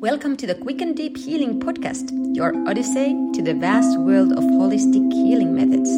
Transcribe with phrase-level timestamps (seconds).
[0.00, 4.44] Welcome to the Quick and Deep Healing Podcast, your odyssey to the vast world of
[4.44, 5.90] holistic healing methods.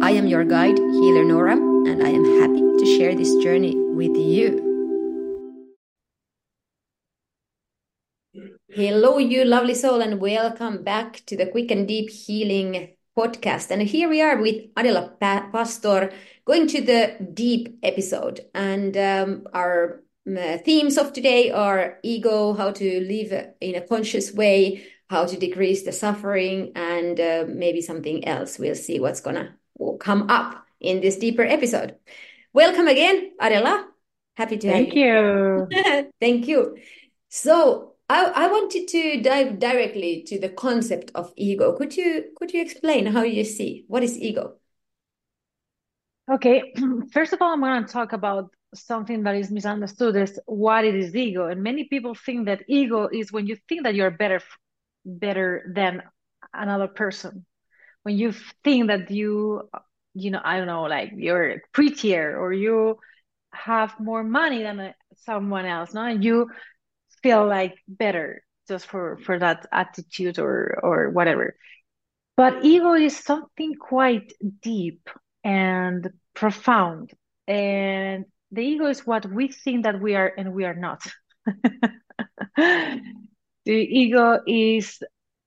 [0.00, 4.16] I am your guide, Healer Nora, and I am happy to share this journey with
[4.16, 4.62] you.
[8.68, 13.72] Hello, you lovely soul, and welcome back to the Quick and Deep Healing Podcast.
[13.72, 16.12] And here we are with Adela Pastor
[16.44, 18.42] going to the deep episode.
[18.54, 24.86] And um, our themes of today are ego, how to live in a conscious way,
[25.10, 28.58] how to decrease the suffering, and uh, maybe something else.
[28.58, 29.56] We'll see what's gonna
[29.98, 31.96] come up in this deeper episode.
[32.52, 33.88] Welcome again, Adela.
[34.36, 35.66] Happy to Thank you.
[35.70, 36.10] you.
[36.20, 36.78] Thank you.
[37.28, 41.76] So I, I wanted to dive directly to the concept of ego.
[41.76, 44.56] Could you could you explain how you see what is ego?
[46.30, 46.72] Okay,
[47.12, 50.94] first of all, I'm going to talk about something that is misunderstood is what it
[50.94, 51.46] is ego.
[51.48, 54.40] And many people think that ego is when you think that you're better
[55.04, 56.02] better than
[56.54, 57.44] another person.
[58.02, 58.32] When you
[58.64, 59.68] think that you
[60.14, 62.98] you know, I don't know, like you're prettier or you
[63.52, 66.04] have more money than uh, someone else, no?
[66.04, 66.50] And you
[67.22, 71.56] feel like better just for for that attitude or or whatever.
[72.36, 74.32] But ego is something quite
[74.62, 75.08] deep
[75.44, 77.12] and profound.
[77.46, 81.02] And the ego is what we think that we are and we are not.
[82.56, 83.00] the
[83.66, 85.02] ego is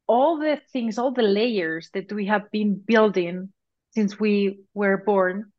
[0.07, 3.53] all the things, all the layers that we have been building
[3.91, 5.51] since we were born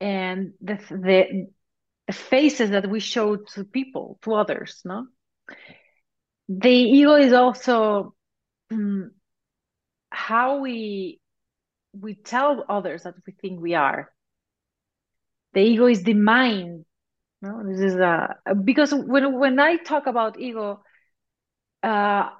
[0.00, 1.46] and the, the,
[2.06, 5.06] the faces that we show to people, to others, no?
[6.48, 8.14] The ego is also
[8.70, 9.10] um,
[10.10, 11.20] how we
[11.98, 14.12] we tell others that we think we are
[15.56, 16.84] the ego is the mind
[17.42, 17.62] no?
[17.64, 20.80] This is a because when when i talk about ego
[21.82, 22.30] uh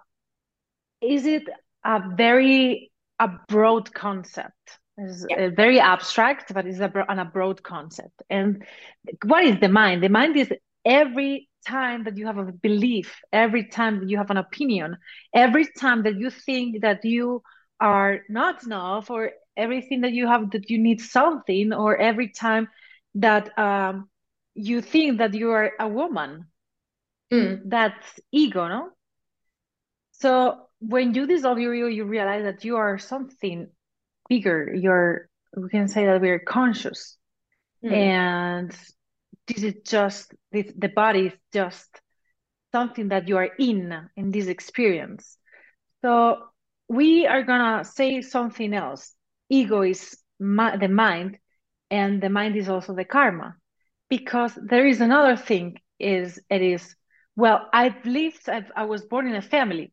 [1.01, 1.45] is it
[1.85, 4.79] a very a broad concept?
[4.99, 5.51] It's yeah.
[5.55, 8.23] very abstract but it's a, an, a broad concept.
[8.29, 8.65] And
[9.25, 10.03] what is the mind?
[10.03, 10.51] The mind is
[10.85, 14.97] every time that you have a belief every time that you have an opinion
[15.35, 17.43] every time that you think that you
[17.81, 22.69] are not enough or everything that you have that you need something or every time
[23.17, 24.09] that um,
[24.55, 26.47] you think that you are a woman.
[27.33, 27.63] Mm.
[27.65, 28.91] That's ego, no?
[30.13, 33.69] So when you dissolve your ego, you realize that you are something
[34.29, 34.73] bigger.
[34.75, 37.17] You're, we can say that we're conscious.
[37.85, 37.93] Mm.
[37.93, 38.79] And
[39.47, 42.01] this is just, this, the body is just
[42.73, 45.39] something that you are in, in this experience.
[46.03, 46.39] So
[46.89, 49.13] we are gonna say something else.
[49.49, 51.39] Ego is ma- the mind
[51.91, 53.57] and the mind is also the karma.
[54.09, 56.95] Because there is another thing is it is
[57.37, 59.93] well i've lived I've, i was born in a family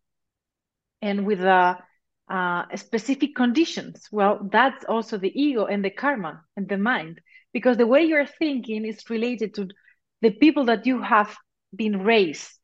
[1.01, 1.77] and with a,
[2.29, 4.07] uh, specific conditions.
[4.11, 7.21] Well that's also the ego and the karma and the mind.
[7.51, 9.67] Because the way you're thinking is related to
[10.21, 11.35] the people that you have
[11.75, 12.59] been raised.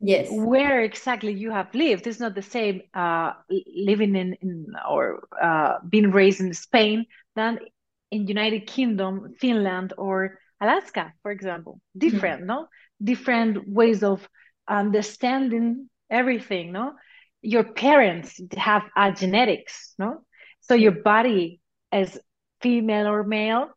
[0.00, 0.28] Yes.
[0.30, 3.32] Where exactly you have lived is not the same uh,
[3.74, 7.58] living in, in or uh, being raised in spain than
[8.10, 11.80] in United Kingdom, Finland, or Alaska, for example.
[11.96, 12.48] Different, mm-hmm.
[12.48, 12.68] no?
[13.02, 14.28] Different ways of
[14.68, 16.94] understanding everything, no?
[17.42, 20.22] Your parents have a genetics, no?
[20.60, 21.60] So your body
[21.92, 22.18] is
[22.60, 23.68] female or male,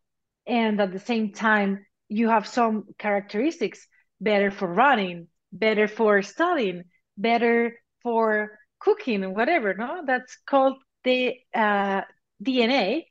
[0.46, 3.86] and at the same time, you have some characteristics
[4.20, 6.84] better for running, better for studying,
[7.16, 10.02] better for cooking, whatever, no?
[10.06, 12.02] That's called the uh,
[12.42, 13.04] DNA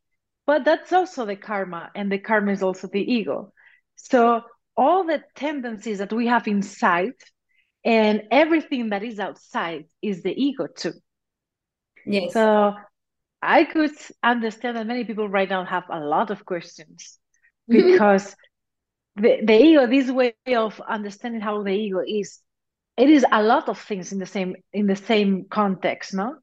[0.45, 3.53] but that's also the karma, and the karma is also the ego.
[3.95, 4.41] So
[4.75, 7.13] all the tendencies that we have inside
[7.85, 10.93] and everything that is outside is the ego too.
[12.05, 12.33] Yes.
[12.33, 12.73] So
[13.41, 17.19] I could understand that many people right now have a lot of questions
[17.67, 18.35] because
[19.15, 22.39] the, the ego, this way of understanding how the ego is,
[22.97, 26.35] it is a lot of things in the same in the same context, no?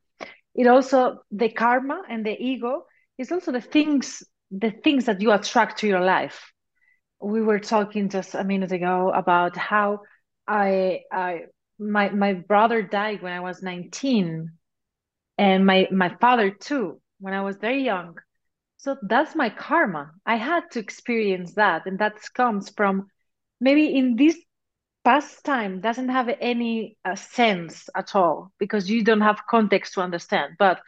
[0.54, 2.84] It also the karma and the ego
[3.20, 6.52] it's also the things the things that you attract to your life.
[7.20, 10.00] We were talking just a minute ago about how
[10.48, 11.42] i i
[11.78, 14.50] my my brother died when i was 19
[15.36, 18.16] and my my father too when i was very young.
[18.78, 20.12] So that's my karma.
[20.24, 23.08] I had to experience that and that comes from
[23.60, 24.38] maybe in this
[25.04, 30.00] past time doesn't have any uh, sense at all because you don't have context to
[30.00, 30.80] understand but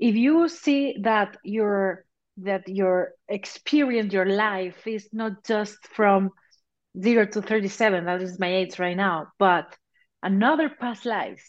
[0.00, 2.04] if you see that your
[2.38, 6.30] that your experience your life is not just from
[7.00, 9.76] 0 to 37 that is my age right now but
[10.22, 11.42] another past lives,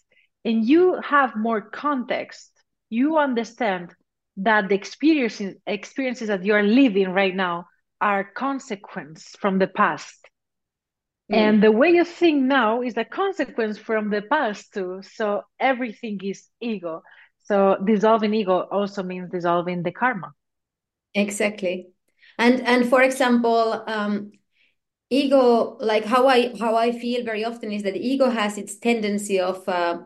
[0.45, 2.51] and you have more context,
[2.89, 3.94] you understand
[4.38, 7.65] that the experiences experiences that you are living right now
[8.00, 10.18] are consequence from the past.
[11.31, 11.36] Mm.
[11.36, 15.01] And the way you think now is a consequence from the past too.
[15.03, 17.03] So everything is ego.
[17.43, 20.33] So dissolving ego also means dissolving the karma.
[21.13, 21.88] Exactly.
[22.38, 24.31] And and for example, um,
[25.09, 29.39] ego, like how I how I feel very often is that ego has its tendency
[29.39, 29.99] of uh,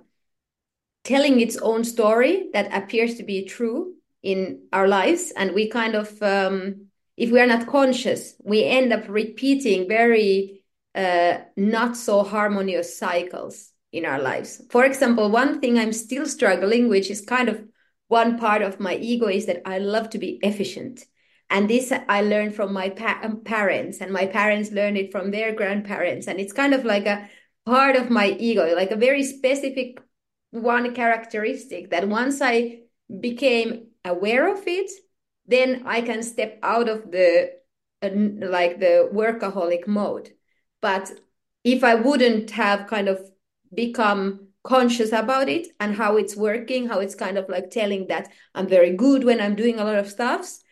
[1.04, 3.94] telling its own story that appears to be true
[4.24, 8.92] in our lives, and we kind of, um, if we are not conscious, we end
[8.92, 10.64] up repeating very
[10.96, 14.62] uh, not so harmonious cycles in our lives.
[14.70, 17.64] For example, one thing I'm still struggling, which is kind of
[18.08, 21.06] one part of my ego, is that I love to be efficient.
[21.50, 25.32] And this I learned from my pa- um, parents, and my parents learned it from
[25.32, 26.28] their grandparents.
[26.28, 27.30] And it's kind of like a
[27.66, 30.00] part of my ego, like a very specific
[30.52, 32.82] one characteristic that once I
[33.20, 34.92] became aware of it,
[35.48, 37.52] then I can step out of the
[38.02, 40.32] uh, like the workaholic mode.
[40.82, 41.12] But
[41.64, 43.20] if I wouldn't have kind of
[43.76, 48.30] become conscious about it and how it's working, how it's kind of like telling that
[48.56, 50.64] I'm very good when I'm doing a lot of stuffs,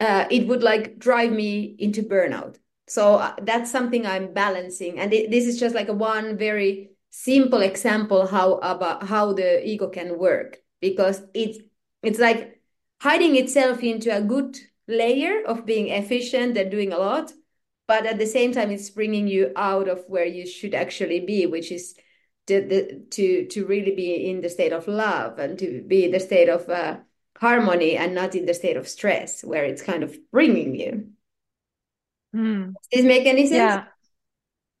[0.00, 2.56] uh, it would like drive me into burnout.
[2.88, 6.90] So uh, that's something I'm balancing, and it, this is just like a one very
[7.10, 11.58] simple example how about how the ego can work because it's
[12.02, 12.60] it's like
[13.00, 14.56] hiding itself into a good
[14.86, 17.32] layer of being efficient and doing a lot
[17.86, 21.46] but at the same time it's bringing you out of where you should actually be
[21.46, 21.94] which is
[22.48, 26.10] to the, to to really be in the state of love and to be in
[26.10, 26.96] the state of uh,
[27.36, 31.10] harmony and not in the state of stress where it's kind of bringing you.
[32.34, 32.74] Mm.
[32.74, 33.56] does this make any sense?
[33.56, 33.84] Yeah.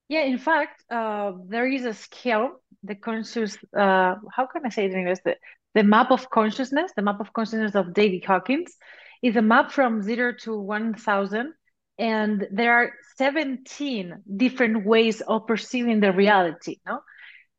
[0.08, 4.84] Yeah in fact uh, there is a scale the conscious uh, how can i say
[4.86, 5.18] it in english?
[5.24, 5.36] The,
[5.74, 8.76] the map of consciousness the map of consciousness of david hawkins
[9.22, 11.52] is a map from 0 to 1000
[11.98, 17.00] and there are 17 different ways of perceiving the reality no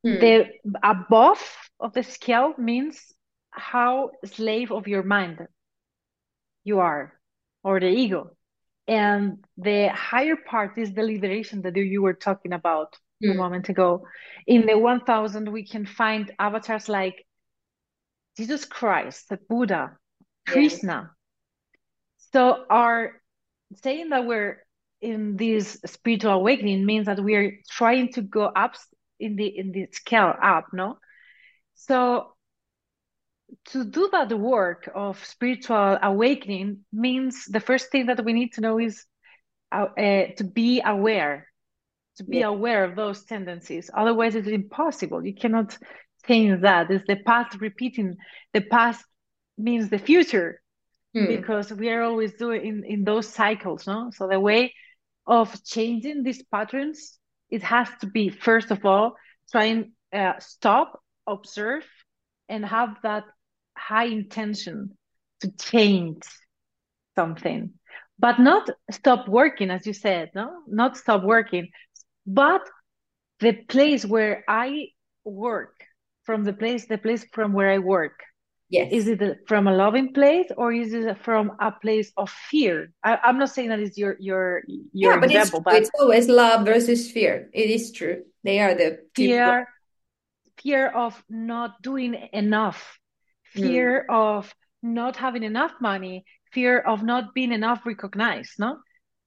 [0.03, 0.19] hmm.
[0.19, 0.47] the
[0.83, 1.41] above
[1.79, 3.13] of the scale means
[3.51, 5.47] how slave of your mind
[6.63, 7.13] you are
[7.63, 8.31] or the ego
[8.87, 13.31] and the higher part is the liberation that you were talking about hmm.
[13.31, 14.03] a moment ago
[14.47, 17.25] in the 1000 we can find avatars like
[18.37, 19.97] jesus christ the buddha
[20.45, 21.11] krishna
[22.31, 23.13] so our
[23.83, 24.57] saying that we're
[25.01, 28.75] in this spiritual awakening means that we are trying to go up
[29.19, 30.97] in the in the scale up no?
[31.75, 32.33] So
[33.71, 38.61] to do that work of spiritual awakening means the first thing that we need to
[38.61, 39.05] know is
[39.71, 41.47] uh, uh, to be aware
[42.19, 42.47] to be yeah.
[42.47, 43.89] aware of those tendencies.
[43.93, 45.25] Otherwise it's impossible.
[45.25, 45.77] You cannot
[46.27, 46.91] change that.
[46.91, 48.17] It's the past repeating.
[48.53, 49.03] The past
[49.57, 50.61] means the future
[51.15, 51.27] hmm.
[51.27, 54.11] because we are always doing in, in those cycles no?
[54.13, 54.73] So the way
[55.25, 57.18] of changing these patterns
[57.49, 59.15] it has to be first of all
[59.51, 61.85] trying uh, stop observe
[62.47, 63.23] and have that
[63.77, 64.97] high intention
[65.41, 66.23] to change
[67.15, 67.71] something.
[68.17, 70.49] But not stop working as you said no?
[70.67, 71.69] Not stop working.
[72.25, 72.61] But
[73.39, 74.87] the place where i
[75.23, 75.73] work
[76.23, 78.19] from the place the place from where i work
[78.69, 78.91] Yes.
[78.91, 82.93] Is it from a loving place or is it from a place of fear?
[83.03, 85.91] I, am not saying that is your your your yeah, but example, it's, but it's
[85.99, 87.49] always love versus fear.
[87.51, 88.23] It is true.
[88.43, 89.67] They are the fear,
[90.61, 92.99] fear of not doing enough,
[93.43, 94.15] fear mm.
[94.15, 98.59] of not having enough money, fear of not being enough recognized.
[98.59, 98.77] No,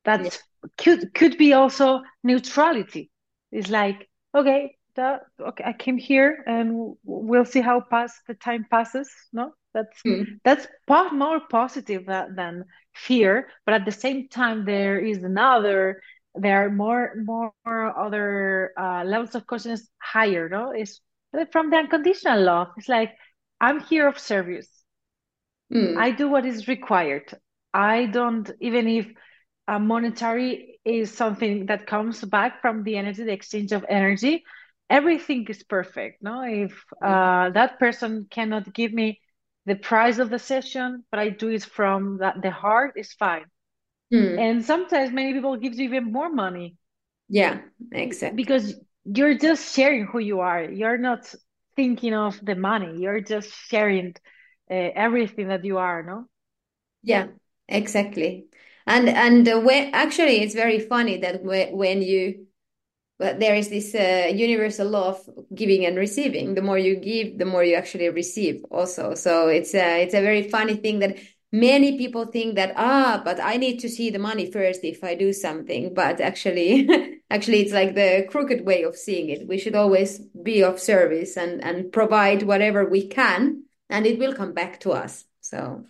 [0.04, 0.30] that yeah.
[0.78, 3.11] could could be also neutrality.
[3.50, 8.66] It's like okay, that okay i came here and we'll see how pass the time
[8.70, 9.52] passes no?
[9.75, 10.26] That's mm.
[10.44, 10.66] that's
[11.12, 16.02] more positive than fear but at the same time there is another
[16.34, 17.52] there are more more
[17.99, 20.72] other uh, levels of consciousness higher no?
[20.72, 21.00] It's
[21.50, 22.68] from the unconditional love.
[22.76, 23.12] It's like
[23.61, 24.68] i'm here of service.
[25.72, 25.96] Mm.
[25.96, 27.32] i do what is required.
[27.72, 29.06] I don't even if
[29.68, 34.44] a monetary is something that comes back from the energy the exchange of energy
[34.92, 36.42] everything is perfect no?
[36.42, 39.20] If uh, that person cannot give me
[39.66, 43.46] the price of the session but i do it from that the heart is fine.
[44.12, 44.38] Hmm.
[44.38, 46.76] and sometimes many people give you even more money.
[47.28, 47.61] Yeah
[47.92, 48.37] exactly.
[48.37, 50.62] Because you're just sharing who you are.
[50.64, 51.34] You're not
[51.76, 52.99] thinking of the money.
[53.02, 54.14] You're just sharing
[54.70, 56.26] uh, everything that you are no?
[57.02, 57.26] Yeah
[57.68, 58.46] exactly.
[58.87, 62.46] And and uh, when actually it's very funny that when, when you
[63.19, 66.54] but there is this uh, universal law of giving and receiving.
[66.54, 68.64] The more you give, the more you actually receive.
[68.71, 71.19] Also, so it's a it's a very funny thing that
[71.52, 75.14] many people think that ah, but I need to see the money first if I
[75.14, 75.95] do something.
[75.95, 76.88] But actually,
[77.31, 79.47] actually, it's like the crooked way of seeing it.
[79.47, 84.35] We should always be of service and and provide whatever we can, and it will
[84.35, 85.25] come back to us.
[85.40, 85.85] So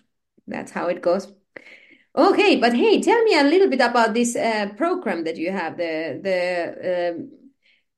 [0.46, 1.32] that's how it goes.
[2.14, 5.78] Okay, but hey, tell me a little bit about this uh, program that you have,
[5.78, 7.28] the the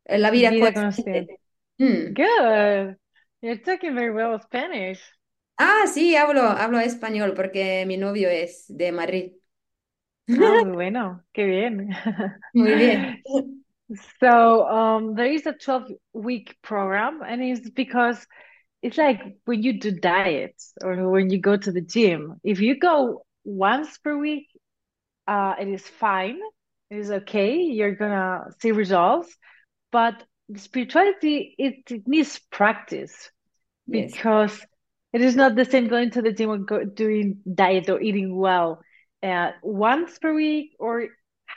[0.09, 1.27] uh, La Vida, Vida Consciente.
[1.79, 2.13] Hmm.
[2.13, 2.97] Good.
[3.43, 5.01] You're talking very well Spanish.
[5.59, 9.33] Ah, sí, hablo, hablo español porque mi novio es de Madrid.
[10.31, 11.91] Ah, muy bueno, qué bien.
[12.55, 13.23] Muy bien.
[14.19, 18.27] So um, there is a 12 week program, and it's because
[18.83, 22.41] it's like when you do diets or when you go to the gym.
[22.43, 24.49] If you go once per week,
[25.27, 26.39] uh, it is fine.
[26.91, 27.57] It is okay.
[27.57, 29.35] You're gonna see results,
[29.93, 30.23] but
[30.57, 33.31] spirituality it, it needs practice
[33.87, 34.15] Yes.
[34.15, 34.65] because
[35.13, 38.37] it is not the same going to the gym or go, doing diet or eating
[38.37, 38.81] well
[39.23, 41.07] uh, once per week or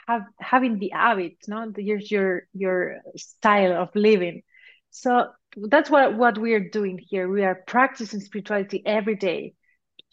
[0.08, 4.42] have having the habit, no, your your your style of living.
[4.90, 5.26] So
[5.68, 7.28] that's what what we are doing here.
[7.28, 9.54] We are practicing spirituality every day,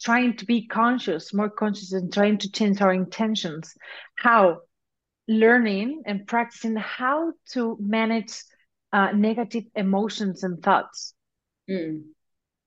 [0.00, 3.74] trying to be conscious, more conscious, and trying to change our intentions.
[4.16, 4.60] How
[5.28, 8.42] learning and practicing how to manage
[8.92, 11.14] uh, negative emotions and thoughts.
[11.68, 12.02] Mm.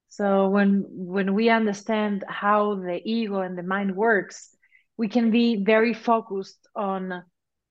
[0.09, 4.49] So when when we understand how the ego and the mind works,
[4.97, 7.23] we can be very focused on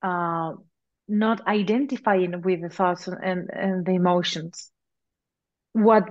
[0.03, 0.53] uh,
[1.09, 4.71] not identifying with the thoughts and, and the emotions.
[5.73, 6.05] What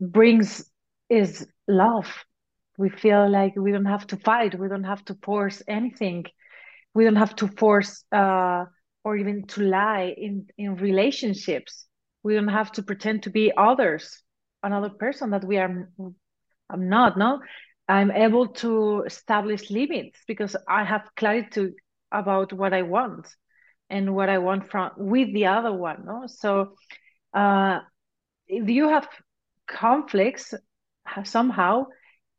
[0.00, 0.68] brings
[1.08, 2.12] is love.
[2.78, 6.24] We feel like we don't have to fight, we don't have to force anything,
[6.94, 8.64] we don't have to force uh,
[9.04, 11.86] or even to lie in, in relationships.
[12.22, 14.22] We don't have to pretend to be others,
[14.62, 15.88] another person that we are
[16.70, 17.40] I'm not, no?
[17.88, 21.72] I'm able to establish limits because I have clarity
[22.10, 23.28] about what I want
[23.90, 26.26] and what I want from with the other one, no?
[26.26, 26.76] So
[27.34, 27.80] uh,
[28.46, 29.08] if you have
[29.66, 30.54] conflicts
[31.24, 31.86] somehow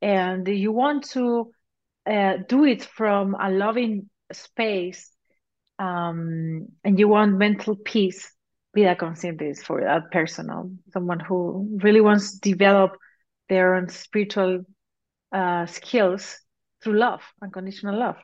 [0.04, 1.52] and you want to
[2.06, 5.10] uh, do it from a loving space
[5.80, 8.32] um, and you want mental peace,
[8.76, 12.98] Vida Consciente is for that person, someone who really wants to develop
[13.48, 14.66] their own spiritual
[15.32, 16.38] uh, skills
[16.84, 18.18] through love, unconditional love.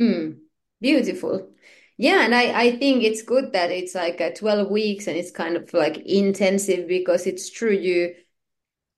[0.00, 0.38] Mm.
[0.80, 1.50] Beautiful.
[1.96, 5.30] Yeah, and I, I think it's good that it's like a 12 weeks and it's
[5.30, 8.14] kind of like intensive because it's true you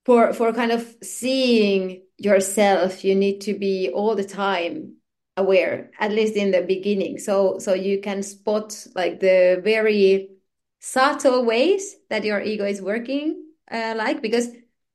[0.04, 4.96] for for kind of seeing yourself you need to be all the time
[5.36, 7.18] aware at least in the beginning.
[7.18, 10.30] So so you can spot like the very
[10.80, 14.48] subtle ways that your ego is working uh, like because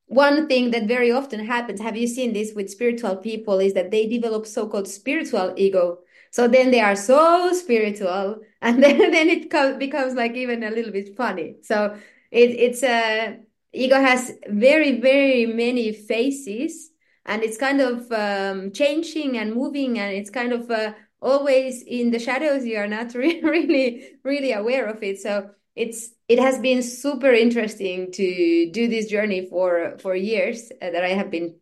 [0.05, 3.91] one thing that very often happens have you seen this with spiritual people is that
[3.91, 5.99] they develop so-called spiritual ego.
[6.31, 10.71] So then they are so spiritual and then, then it co- becomes like even a
[10.71, 11.57] little bit funny.
[11.63, 11.95] So
[12.31, 13.39] it, it's a
[13.73, 16.91] ego has very very many faces
[17.25, 22.11] and it's kind of um, changing and moving and it's kind of uh, always in
[22.11, 22.65] the shadows.
[22.65, 25.19] You are not re- really really aware of it.
[25.19, 30.89] So it's it has been super interesting to do this journey for for years uh,
[30.89, 31.55] that i have been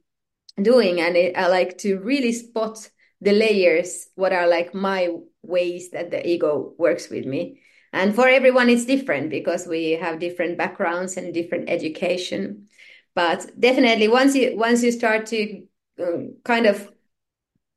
[0.62, 1.02] doing.
[1.02, 5.10] And it, i like to really spot the layers what are like my
[5.42, 7.62] ways that the ego works with me
[7.98, 12.68] and for everyone it's different because we have different backgrounds and different education.
[13.16, 15.64] But definitely once you once you start to
[16.00, 16.92] um, kind of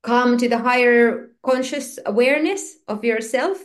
[0.02, 3.58] come to the higher conscious awareness of yourself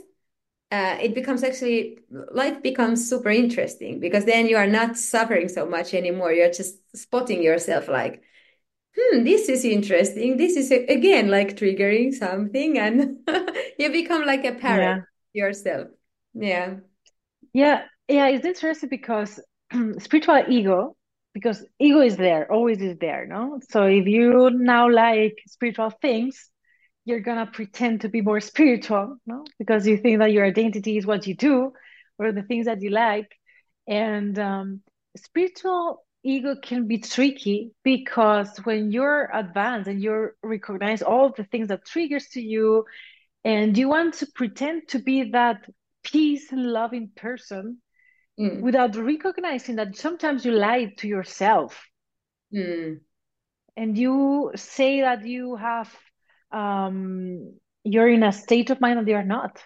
[0.71, 1.99] uh, it becomes actually
[2.31, 6.33] life becomes super interesting because then you are not suffering so much anymore.
[6.33, 8.23] You're just spotting yourself like
[8.97, 10.37] hmm this is interesting.
[10.37, 13.19] This is again like triggering something and
[13.79, 15.01] you become like a parent yeah.
[15.33, 15.87] yourself
[16.35, 16.75] yeah.
[17.53, 17.83] Yeah.
[18.07, 18.27] Yeah.
[18.27, 19.39] It's interesting because
[19.99, 20.95] spiritual ego,
[21.33, 23.59] because ego is there, always is there, no?
[23.69, 26.49] So if you now like spiritual things,
[27.05, 29.45] you're gonna pretend to be more spiritual, no?
[29.59, 31.73] Because you think that your identity is what you do
[32.19, 33.31] or the things that you like.
[33.87, 34.81] And um,
[35.15, 41.67] spiritual ego can be tricky because when you're advanced and you recognize all the things
[41.67, 42.85] that triggers to you
[43.43, 45.69] and you want to pretend to be that
[46.05, 47.81] peace and loving person
[48.39, 48.61] mm.
[48.61, 51.85] without recognizing that sometimes you lie to yourself
[52.53, 52.99] mm.
[53.75, 55.93] and you say that you have
[56.51, 59.61] um, you're in a state of mind that you're not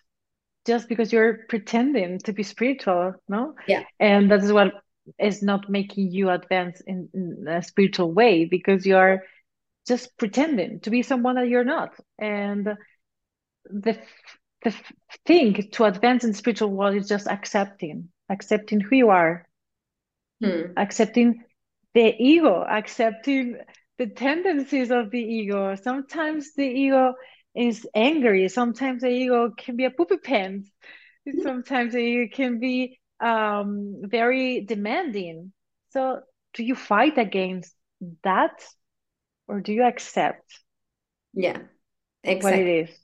[0.66, 3.56] just because you're pretending to be spiritual, no?
[3.68, 3.84] Yeah.
[4.00, 4.74] And that's what
[5.18, 9.24] is not making you advance in, in a spiritual way because you're
[9.88, 11.94] just pretending to be someone that you're not.
[12.20, 12.76] And
[13.66, 13.98] the
[14.64, 14.76] the
[15.26, 19.48] thing to advance in spiritual world is just accepting, accepting who you are,
[20.42, 20.72] Hmm.
[20.78, 21.44] accepting
[21.94, 23.58] the ego, accepting
[23.98, 25.76] the tendencies of the ego.
[25.76, 27.16] Sometimes the ego
[27.56, 28.48] is angry.
[28.50, 30.70] Sometimes the ego can be a poopy pants.
[31.42, 35.54] Sometimes the ego can be um, very demanding.
[35.92, 36.22] So,
[36.54, 37.74] do you fight against
[38.24, 38.64] that,
[39.48, 40.44] or do you accept?
[41.34, 41.58] Yeah,
[42.24, 42.44] exactly.
[42.44, 43.00] what it is?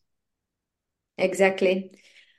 [1.17, 1.91] Exactly.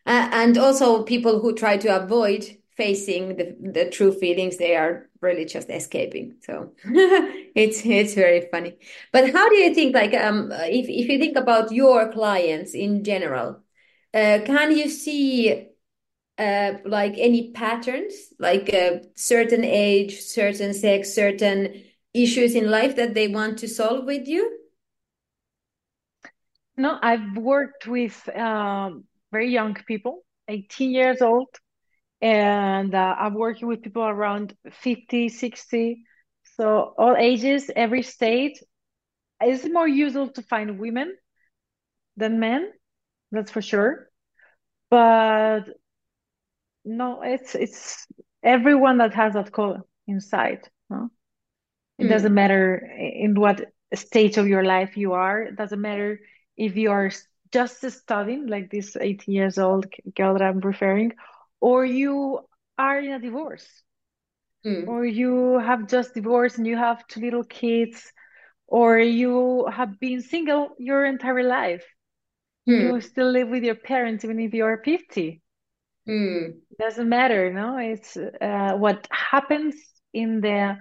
[0.05, 2.45] Uh, and also people who try to avoid
[2.77, 6.37] facing the, the true feelings they are really just escaping.
[6.43, 8.77] So it's it's very funny.
[9.13, 13.03] But how do you think like um if, if you think about your clients in
[13.03, 13.63] general
[14.15, 15.69] uh, can you see
[16.39, 21.83] uh, like any patterns like a certain age certain sex certain
[22.15, 24.59] issues in life that they want to solve with you
[26.77, 31.49] no i've worked with um, very young people 18 years old
[32.21, 36.03] and uh, I'm working with people around 50, 60.
[36.57, 38.59] So all ages, every state.
[39.41, 41.15] It's more usual to find women
[42.17, 42.73] than men,
[43.31, 44.09] that's for sure.
[44.89, 45.65] But
[46.85, 48.07] no, it's it's
[48.43, 50.67] everyone that has that call inside.
[50.89, 51.11] No?
[51.99, 52.09] It mm.
[52.09, 55.43] doesn't matter in what stage of your life you are.
[55.43, 56.21] It doesn't matter
[56.57, 57.11] if you are
[57.53, 61.13] just studying, like this 18 years old girl that I'm referring,
[61.61, 62.41] or you
[62.79, 63.67] are in a divorce
[64.67, 64.87] mm.
[64.89, 68.13] or you have just divorced and you have two little kids
[68.67, 71.85] or you have been single your entire life
[72.69, 72.81] mm.
[72.81, 75.41] you still live with your parents even if you're 50
[76.09, 76.55] mm.
[76.79, 79.75] doesn't matter no it's uh, what happens
[80.13, 80.77] in the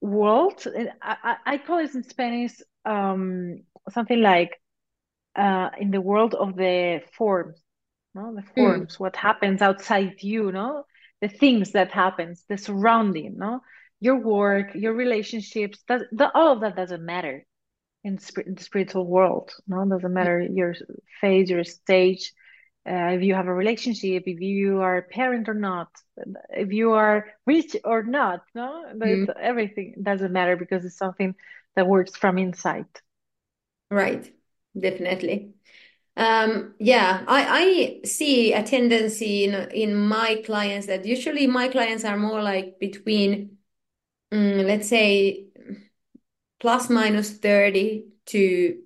[0.00, 0.64] world
[1.02, 2.52] I, I call it in spanish
[2.84, 4.60] um, something like
[5.36, 7.60] uh, in the world of the forms
[8.14, 8.34] no?
[8.34, 8.54] The hmm.
[8.54, 9.00] forms mm.
[9.00, 10.84] what happens outside you no?
[11.20, 13.60] The things that happens the surrounding no?
[14.00, 17.44] Your work your relationships that the, all of that doesn't matter
[18.02, 19.82] in, in the spiritual world no?
[19.82, 20.74] It doesn't matter your
[21.20, 22.32] phase your stage
[22.88, 25.88] uh, if you have a relationship if you are a parent or not
[26.50, 28.86] if you are rich or not no?
[28.94, 29.28] Mm.
[29.38, 31.34] everything doesn't matter because it's something
[31.74, 32.86] that works from inside.
[33.90, 34.32] Right
[34.78, 35.52] definitely
[36.16, 42.04] um, yeah, I, I see a tendency in in my clients that usually my clients
[42.04, 43.58] are more like between,
[44.32, 45.48] um, let's say,
[46.60, 48.78] plus minus 30 to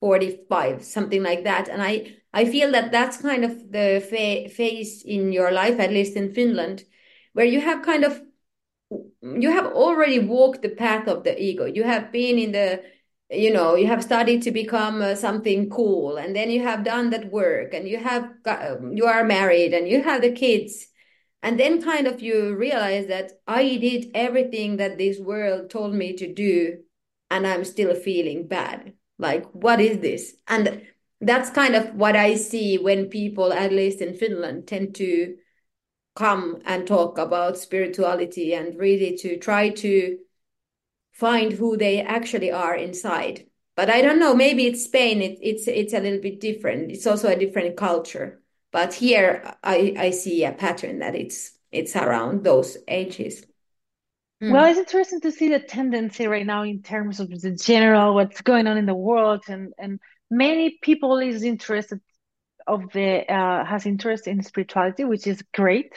[0.00, 1.68] 45, something like that.
[1.68, 5.90] And I, I feel that that's kind of the fa phase in your life, at
[5.90, 6.84] least in Finland,
[7.32, 8.20] where you have kind of,
[9.22, 11.64] you have already walked the path of the ego.
[11.64, 12.82] You have been in the
[13.30, 17.10] you know you have studied to become uh, something cool and then you have done
[17.10, 20.86] that work and you have got, um, you are married and you have the kids
[21.42, 26.12] and then kind of you realize that i did everything that this world told me
[26.14, 26.78] to do
[27.30, 28.94] and i'm still feeling bad.
[29.18, 30.34] Like what is this?
[30.48, 30.82] And
[31.20, 35.36] that's kind of what i see when people at least in finland tend to
[36.16, 40.18] come and talk about spirituality and really to try to
[41.20, 43.46] find who they actually are inside.
[43.76, 46.90] But I don't know, maybe it's Spain, it, it's it's a little bit different.
[46.90, 48.42] It's also a different culture.
[48.72, 53.46] But here I, I see a pattern that it's it's around those ages.
[54.42, 54.52] Mm.
[54.52, 58.40] Well, it's interesting to see the tendency right now in terms of the general what's
[58.40, 62.00] going on in the world, and and many people is interested
[62.66, 65.92] of the uh, has interest in spirituality, which is great.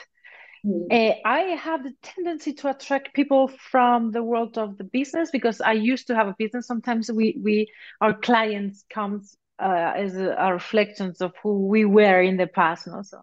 [0.66, 5.60] Uh, I have the tendency to attract people from the world of the business because
[5.60, 6.66] I used to have a business.
[6.66, 12.22] Sometimes we we our clients comes uh, as a, a reflections of who we were
[12.22, 12.86] in the past.
[12.86, 13.02] No?
[13.02, 13.18] So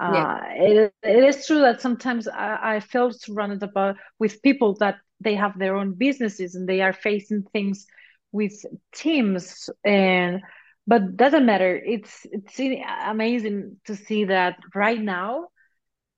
[0.00, 0.52] uh, yeah.
[0.54, 5.36] it, it is true that sometimes I, I feel surrounded about with people that they
[5.36, 7.86] have their own businesses and they are facing things
[8.32, 10.40] with teams and
[10.88, 11.76] but doesn't matter.
[11.76, 12.58] It's it's
[13.06, 15.48] amazing to see that right now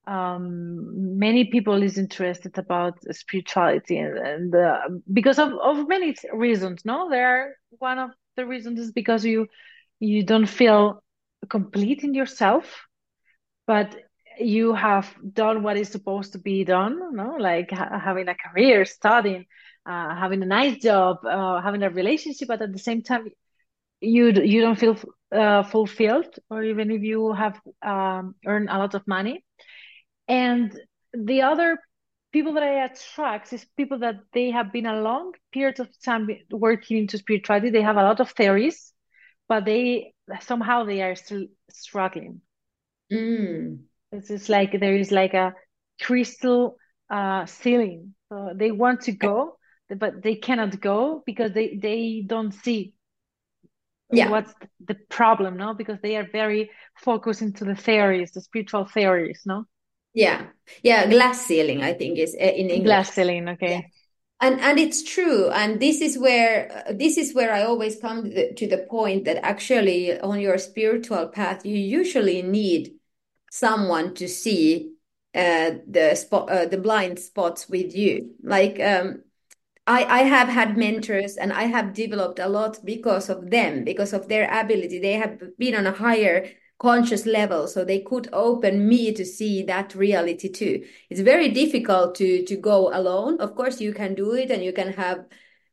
[0.07, 4.79] um, many people is interested about spirituality and, and uh,
[5.11, 9.47] because of, of many reasons no there are one of the reasons is because you
[9.99, 11.01] you don't feel
[11.49, 12.85] complete in yourself
[13.67, 13.95] but
[14.39, 18.85] you have done what is supposed to be done no like ha having a career
[18.85, 19.45] studying
[19.85, 23.27] uh, having a nice job uh, having a relationship but at the same time
[24.01, 24.97] you you don't feel
[25.31, 29.43] uh, fulfilled or even if you have um, earned a lot of money.
[30.27, 30.77] And
[31.13, 31.79] the other
[32.31, 36.27] people that I attract is people that they have been a long period of time
[36.51, 37.69] working into spirituality.
[37.69, 38.93] They have a lot of theories,
[39.47, 42.41] but they somehow they are still struggling.
[43.11, 43.83] Mm.
[44.11, 45.53] It's just like there is like a
[46.01, 46.77] crystal
[47.09, 48.15] uh, ceiling.
[48.29, 49.57] So they want to go,
[49.89, 52.93] but they cannot go because they they don't see
[54.11, 54.29] yeah.
[54.29, 54.53] what's
[54.85, 55.73] the problem, no?
[55.73, 59.65] Because they are very focused into the theories, the spiritual theories, no?
[60.13, 60.47] Yeah,
[60.83, 62.85] yeah, glass ceiling, I think is eh, in English.
[62.85, 63.71] Glass ceiling, okay.
[63.71, 63.81] Yeah.
[64.41, 68.29] And and it's true, and this is where this is where I always come to
[68.29, 72.93] the, to the point that actually on your spiritual path, you usually need
[73.51, 74.93] someone to see
[75.33, 78.35] uh, the spot, uh, the blind spots with you.
[78.43, 79.23] Like um,
[79.87, 84.13] I, I have had mentors and I have developed a lot because of them, because
[84.13, 84.99] of their ability.
[84.99, 89.63] They have been on a higher conscious level, so they could open me to see
[89.63, 90.85] that reality too.
[91.09, 93.39] It's very difficult to to go alone.
[93.39, 95.25] Of course, you can do it, and you can have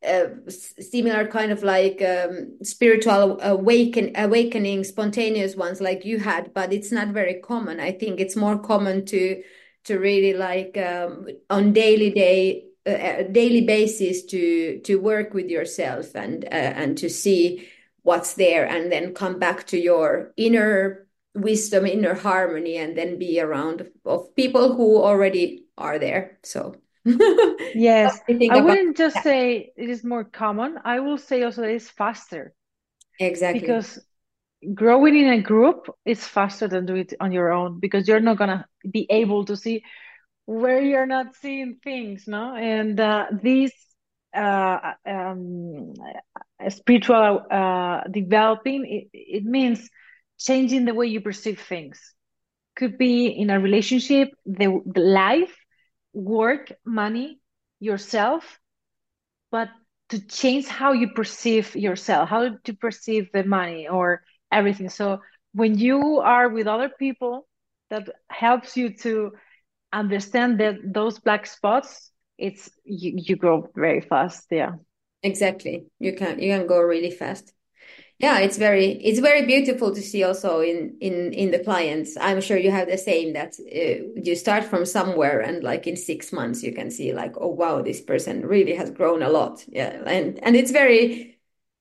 [0.07, 6.73] uh, similar kind of like um, spiritual awaken awakening, spontaneous ones like you had, but
[6.73, 7.81] it's not very common.
[7.81, 9.43] I think it's more common to
[9.85, 16.15] to really like um, on daily day a daily basis to to work with yourself
[16.15, 17.69] and uh, and to see
[18.11, 23.41] what's there and then come back to your inner wisdom inner harmony and then be
[23.41, 26.39] around of people who already are there.
[26.43, 26.75] So
[27.07, 28.19] yes.
[28.29, 29.23] I, I wouldn't just that.
[29.23, 30.81] say it is more common.
[30.85, 32.53] I will say also it is faster.
[33.21, 33.61] Exactly.
[33.61, 34.01] Because
[34.75, 38.39] growing in a group is faster than do it on your own because you're not
[38.39, 39.85] gonna be able to see
[40.47, 42.57] where you're not seeing things, no?
[42.57, 43.71] And uh, this
[44.35, 45.95] uh, um,
[46.69, 49.89] spiritual uh, developing, it, it means
[50.39, 52.15] changing the way you perceive things.
[52.77, 55.55] Could be in a relationship, the, the life,
[56.13, 57.41] work, money,
[57.79, 58.59] yourself,
[59.51, 59.69] but
[60.09, 64.89] to change how you perceive yourself, how to perceive the money or everything.
[64.89, 65.21] So
[65.53, 67.47] when you are with other people,
[67.91, 69.33] that helps you to
[69.93, 74.73] understand that those black spots it's you, you grow very fast yeah
[75.23, 75.87] exactly.
[75.99, 77.53] You can you can go really fast.
[78.19, 82.17] Yeah it's very it's very beautiful to see also in in in the clients.
[82.21, 85.97] I'm sure you have the same that uh, you start from somewhere and like in
[85.97, 89.65] six months you can see like oh wow this person really has grown a lot.
[89.69, 91.39] Yeah and and it's very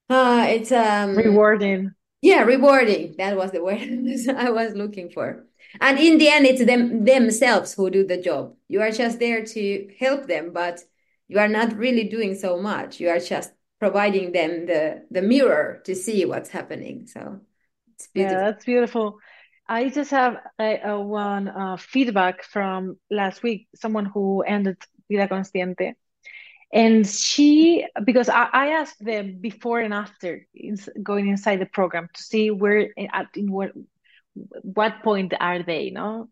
[0.09, 1.91] uh it's um rewarding.
[2.21, 3.15] Yeah rewarding.
[3.17, 3.79] That was the word
[4.37, 5.45] i was looking for.
[5.81, 8.55] And in the end it's them themselves who do the job.
[8.69, 10.81] You are just there to help them but
[11.29, 12.99] you are not really doing so much.
[12.99, 17.07] You are just providing them the the mirror to see what's happening.
[17.07, 17.39] So
[17.95, 18.37] it's beautiful.
[18.37, 19.19] yeah that's beautiful.
[19.67, 24.77] I just have a, a one uh, feedback from last week someone who ended
[25.09, 25.93] vida consciente.
[26.73, 30.45] And she because I, I, asked them before and after
[31.01, 33.71] going inside the program to see where at in what
[34.61, 36.29] what point are they no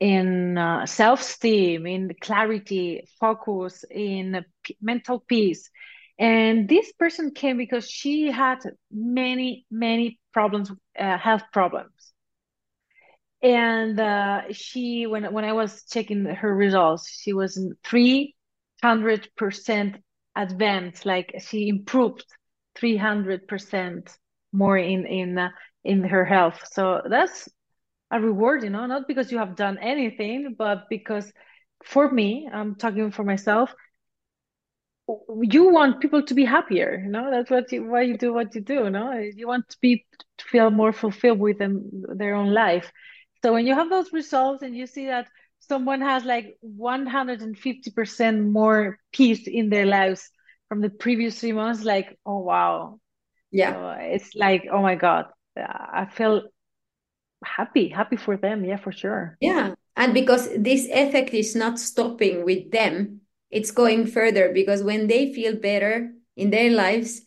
[0.00, 4.44] in uh, self-esteem in clarity focus in
[4.80, 5.70] mental peace
[6.18, 8.58] and this person came because she had
[8.90, 12.12] many many problems uh, health problems
[13.42, 19.96] and uh, she when when i was checking her results she was 300%
[20.36, 22.24] advanced like she improved
[22.78, 24.16] 300%
[24.52, 25.50] more in in uh,
[25.84, 26.60] in her health.
[26.72, 27.48] So that's
[28.10, 31.32] a reward, you know, not because you have done anything, but because
[31.84, 33.72] for me, I'm talking for myself,
[35.40, 38.54] you want people to be happier, you know, that's what you why you do what
[38.54, 39.12] you do, no?
[39.12, 40.04] You want to be
[40.38, 42.92] to feel more fulfilled with them their own life.
[43.42, 45.28] So when you have those results and you see that
[45.60, 50.28] someone has like 150% more peace in their lives
[50.68, 53.00] from the previous three months, like, oh wow.
[53.50, 53.72] Yeah.
[53.72, 56.42] So it's like, oh my God, I feel
[57.44, 58.64] happy, happy for them.
[58.64, 59.36] Yeah, for sure.
[59.40, 59.74] Yeah.
[59.96, 65.32] And because this effect is not stopping with them, it's going further because when they
[65.32, 67.22] feel better in their lives,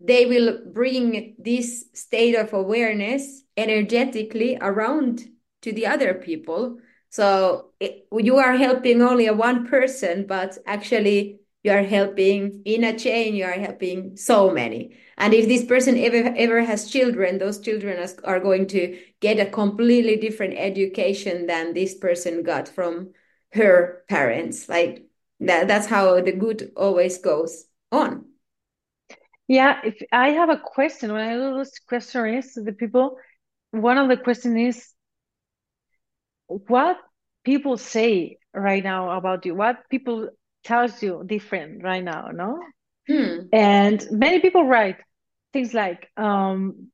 [0.00, 5.24] they will bring this state of awareness energetically around
[5.62, 6.78] to the other people.
[7.08, 12.96] So it, you are helping only one person, but actually you are helping in a
[12.96, 14.96] chain you are helping so many.
[15.18, 19.50] And if this person ever ever has children those children are going to get a
[19.50, 23.10] completely different education than this person got from
[23.54, 24.68] her parents.
[24.68, 25.06] Like
[25.40, 28.26] that that's how the good always goes on.
[29.48, 33.18] Yeah, if I have a question, when I do those questionnaires to the people,
[33.72, 34.88] one of the question is
[36.46, 36.96] what
[37.44, 40.30] people say right now about you, what people
[40.64, 42.58] tells you different right now, no?
[43.06, 43.48] Hmm.
[43.52, 44.96] And many people write
[45.52, 46.90] things like, um,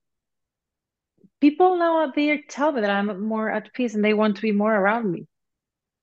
[1.41, 4.53] people now they tell me that I'm more at peace and they want to be
[4.53, 5.27] more around me.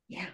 [0.08, 0.28] Yeah,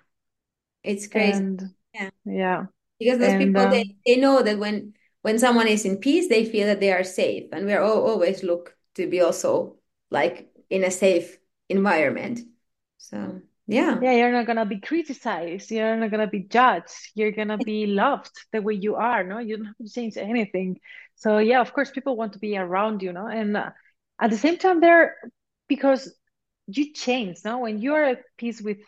[0.83, 1.43] it's crazy.
[1.43, 2.09] And Yeah.
[2.25, 2.65] yeah,
[2.99, 6.27] Because those and people they, um, they know that when when someone is in peace,
[6.27, 7.49] they feel that they are safe.
[7.53, 9.77] And we are all, always look to be also
[10.11, 12.41] like in a safe environment.
[12.97, 13.99] So yeah.
[14.01, 18.31] yeah, you're not gonna be criticized, you're not gonna be judged, you're gonna be loved
[18.51, 19.39] the way you are, no?
[19.39, 20.79] You don't have to change anything.
[21.15, 23.27] So yeah, of course, people want to be around you, no?
[23.27, 23.69] And uh,
[24.19, 25.15] at the same time, they're
[25.67, 26.13] because
[26.67, 27.59] you change, no?
[27.59, 28.79] When you are at peace with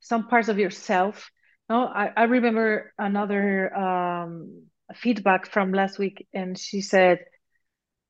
[0.00, 1.30] some parts of yourself,
[1.68, 1.86] no?
[1.86, 4.62] I, I remember another um
[4.94, 7.20] feedback from last week, and she said,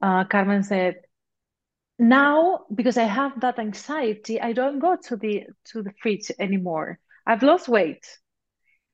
[0.00, 0.96] uh, Carmen said,
[2.02, 7.00] now because I have that anxiety, I don't go to the to the fridge anymore.
[7.26, 8.06] I've lost weight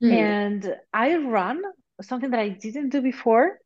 [0.01, 0.33] Hmm.
[0.35, 1.63] and I run,
[2.03, 3.59] something that I didn't do before.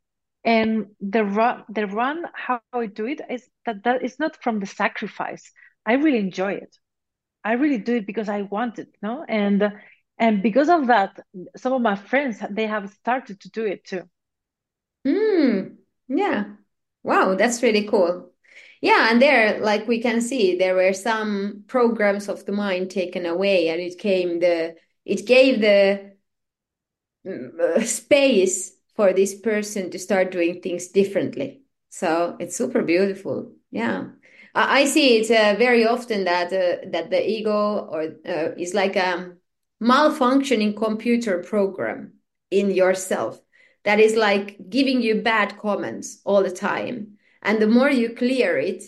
[0.45, 4.61] And the run, the run, how I do it is that that is not from
[4.61, 5.53] the sacrifice.
[5.87, 6.77] I really enjoy it.
[7.45, 9.25] I really do it because I want it, no?
[9.29, 9.73] And
[10.19, 11.19] and because of that,
[11.57, 14.09] some of my friends they have started to do it too.
[15.05, 15.77] Hmm.
[16.09, 16.57] Yeah.
[17.05, 18.32] Wow, that's really cool.
[18.83, 23.25] Yeah, and there, like we can see, there were some programs of the mind taken
[23.27, 26.15] away, and it came the it gave the
[27.27, 31.63] mm, space for this person to start doing things differently.
[31.91, 33.53] So it's super beautiful.
[33.71, 34.09] Yeah.
[34.55, 38.75] I, I see it uh, very often that uh, that the ego or uh, is
[38.75, 39.33] like a
[39.83, 42.15] malfunctioning computer program
[42.51, 43.41] in yourself
[43.85, 47.12] that is like giving you bad comments all the time.
[47.43, 48.85] And the more you clear it,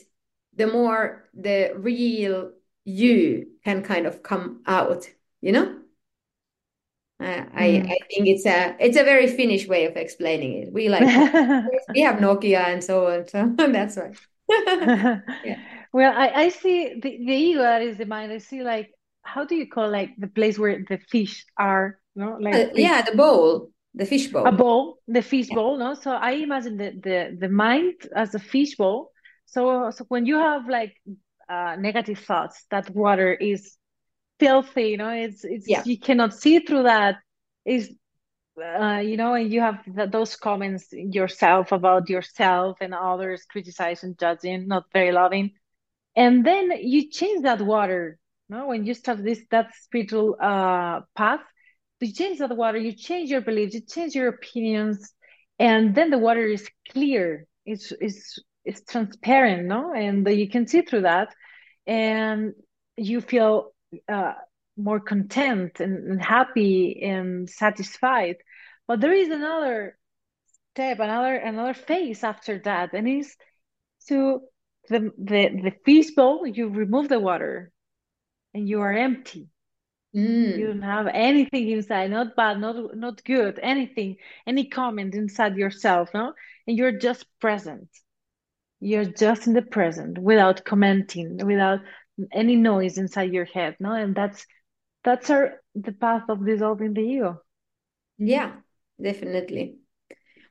[0.55, 2.53] the more the real
[2.85, 5.09] you can kind of come out,
[5.41, 5.81] you know?
[7.21, 7.89] Uh, I Mm.
[7.89, 10.73] I think it's a it's a very Finnish way of explaining it.
[10.73, 11.11] We like
[11.95, 14.17] we have Nokia and so on, so that's right.
[15.43, 15.57] Yeah,
[15.93, 18.33] Well, I, I see the, the ego that is the mind.
[18.33, 22.23] I see like how do you call like the place where the fish are, you
[22.25, 24.53] know, like Uh, yeah, the bowl, the fish a bowl.
[24.53, 25.95] bowl, the fish Yeah, bowl, no?
[25.95, 29.13] So I imagine the the the mind as a fish bowl.
[29.47, 30.95] So so when you have like
[31.49, 33.77] uh negative thoughts, that water is
[34.41, 37.17] filthy, you know, it's it's yeah, you cannot see through that.
[37.65, 37.93] Is
[38.63, 44.17] uh, you know, and you have th those comments yourself about yourself and others criticizing,
[44.19, 45.53] judging, not very loving.
[46.17, 48.69] And then you change that water, no?
[48.69, 51.43] When you start this that spiritual uh path,
[52.01, 55.13] you change the water, you change your beliefs, you change your opinions,
[55.59, 57.47] and then the water is clear.
[57.65, 59.93] It's it's it's transparent, no?
[59.93, 61.35] And you can see through that,
[61.87, 62.55] and
[62.97, 63.73] you feel
[64.09, 64.35] uh
[64.77, 68.37] more content and, and happy and satisfied.
[68.89, 69.97] But there is another
[70.73, 73.37] step, another another phase after that, and is
[74.09, 74.41] to
[74.89, 77.73] the the the fish bowl, you remove the water
[78.53, 79.49] and you are empty.
[80.45, 85.57] You mm, don't have anything inside, not bad, not not good, anything, any comment inside
[85.57, 86.35] yourself, no?
[86.67, 87.89] And you're just present.
[88.81, 91.81] You're just in the present without commenting, without
[92.33, 93.93] any noise inside your head, no?
[93.93, 94.47] And that's
[95.05, 97.43] that's our the path of dissolving the ego.
[98.19, 98.53] yeah,
[99.01, 99.77] definitely.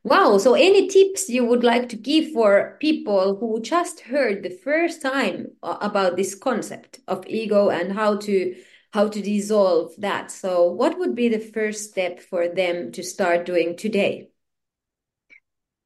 [0.04, 0.38] Wow.
[0.38, 5.02] So, any tips you would like to give for people who just heard the first
[5.02, 8.56] time about this concept of ego and how to
[8.94, 10.32] how to dissolve that?
[10.32, 14.30] So, what would be the first step for them to start doing today?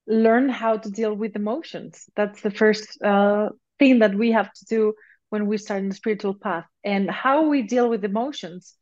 [0.08, 2.10] learn how to deal with emotions.
[2.16, 4.94] That's the first uh, thing that we have to do
[5.30, 6.66] when we start in the spiritual path.
[6.84, 8.74] And how we deal with emotions.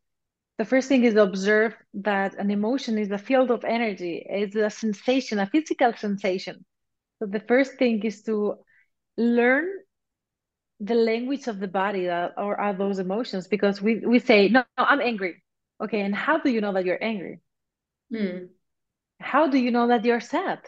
[0.57, 4.55] The first thing is to observe that an emotion is a field of energy, it's
[4.55, 6.63] a sensation, a physical sensation.
[7.19, 8.55] So the first thing is to
[9.17, 9.67] learn
[10.79, 14.63] the language of the body that or are those emotions because we, we say, no,
[14.77, 15.43] no, I'm angry.
[15.81, 17.41] Okay, and how do you know that you're angry?
[18.11, 18.45] Hmm.
[19.19, 20.59] How do you know that you're sad?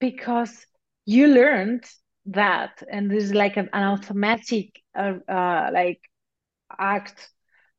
[0.00, 0.66] because
[1.04, 1.84] you learned
[2.26, 6.00] that and this is like an, an automatic uh, uh, like
[6.78, 7.30] act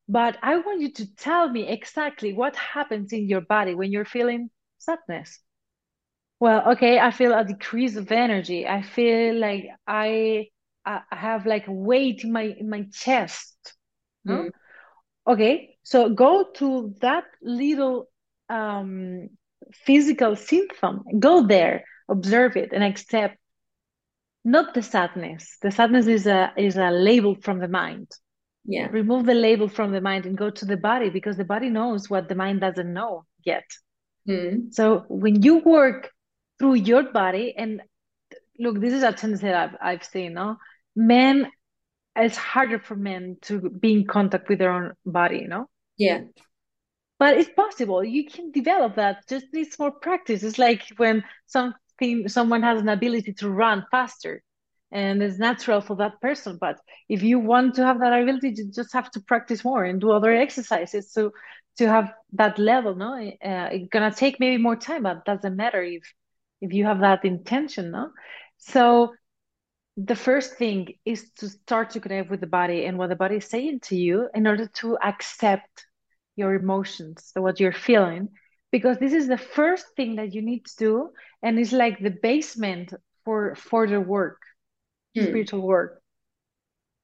[0.08, 4.06] but i want you to tell me exactly what happens in your body when you're
[4.06, 5.39] feeling sadness
[6.39, 10.47] well okay i feel a decrease of energy i feel like i
[10.88, 13.56] i have like weight in my in my chest?
[14.26, 14.47] Hmm.
[15.26, 18.10] okay so go to that little
[18.50, 19.30] um
[19.73, 23.38] physical symptom go there observe it and accept
[24.47, 25.58] not the sadness.
[25.62, 28.08] The sadness is a is a label from the mind.
[28.63, 28.88] Yeah.
[28.88, 32.10] Remove the label from the mind and go to the body because the body knows
[32.10, 33.65] what the mind doesn't know yet.
[34.28, 34.73] Mm.
[34.73, 36.12] So when you work
[36.60, 37.82] through your body, and
[38.58, 40.58] look, this is a tendency that I've, I've seen, no?
[40.97, 41.51] Men,
[42.15, 45.67] it's harder for men to be in contact with their own body, you know?
[45.95, 46.21] Yeah.
[47.19, 48.03] But it's possible.
[48.03, 49.27] You can develop that.
[49.29, 50.41] Just needs more practice.
[50.41, 54.43] It's like when something someone has an ability to run faster
[54.91, 56.57] and it's natural for that person.
[56.60, 56.79] But
[57.10, 60.12] if you want to have that ability, you just have to practice more and do
[60.12, 61.31] other exercises to
[61.77, 62.95] to have that level.
[62.95, 66.03] No, uh, it's gonna take maybe more time, but doesn't matter if
[66.62, 67.91] if you have that intention.
[67.91, 68.12] No,
[68.57, 69.13] so
[69.97, 73.38] the first thing is to start to connect with the body and what the body
[73.38, 75.86] is saying to you in order to accept
[76.36, 78.29] your emotions, so what you're feeling,
[78.71, 81.10] because this is the first thing that you need to do,
[81.41, 82.93] and it's like the basement
[83.25, 84.41] for further work,
[85.15, 85.23] Hmm.
[85.23, 86.01] spiritual work.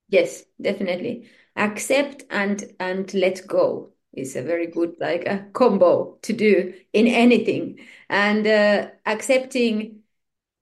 [0.09, 1.29] Yes, definitely.
[1.55, 7.07] Accept and and let go is a very good like a combo to do in
[7.07, 7.79] anything.
[8.09, 10.02] And uh, accepting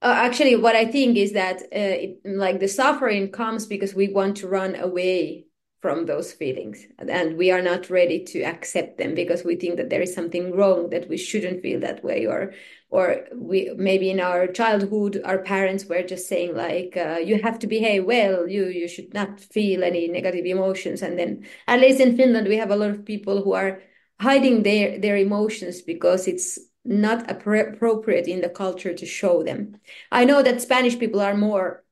[0.09, 4.37] actually what I think is that uh, it, like the suffering comes because we want
[4.37, 5.45] to run away
[5.81, 9.89] from those feelings and we are not ready to accept them because we think that
[9.89, 12.53] there is something wrong that we shouldn't feel that way or
[12.91, 17.57] or we maybe in our childhood our parents were just saying like uh, you have
[17.59, 18.47] to behave well.
[18.47, 21.01] You you should not feel any negative emotions.
[21.01, 23.81] And then at least in Finland we have a lot of people who are
[24.19, 29.75] hiding their their emotions because it's not appropriate in the culture to show them.
[30.11, 31.83] I know that spanish people are more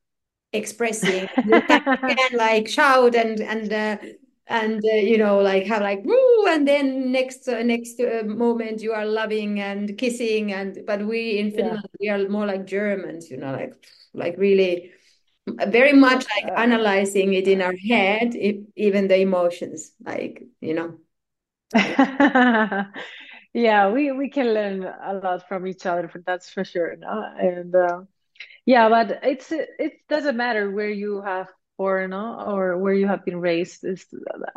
[0.52, 3.98] expressing can, like shout and and uh,
[4.48, 8.82] and uh, you know like have like woo and then next uh, next uh, moment
[8.82, 11.98] you are loving and kissing and but we in Finland yeah.
[12.00, 13.74] we are more like Germans you know like
[14.14, 14.92] like really
[15.68, 20.74] very much like uh, analyzing it in our head if, even the emotions like you
[20.74, 20.98] know
[23.54, 27.24] yeah we we can learn a lot from each other that's for sure no?
[27.40, 28.02] and uh,
[28.66, 32.40] yeah, but it's it doesn't matter where you have born no?
[32.48, 33.84] or where you have been raised.
[33.84, 34.06] It's,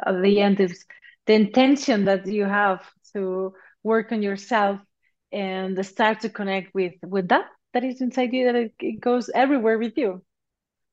[0.04, 0.84] at the end, is
[1.26, 2.80] the intention that you have
[3.14, 4.80] to work on yourself
[5.32, 8.46] and start to connect with with that that is inside you.
[8.46, 10.22] That it, it goes everywhere with you.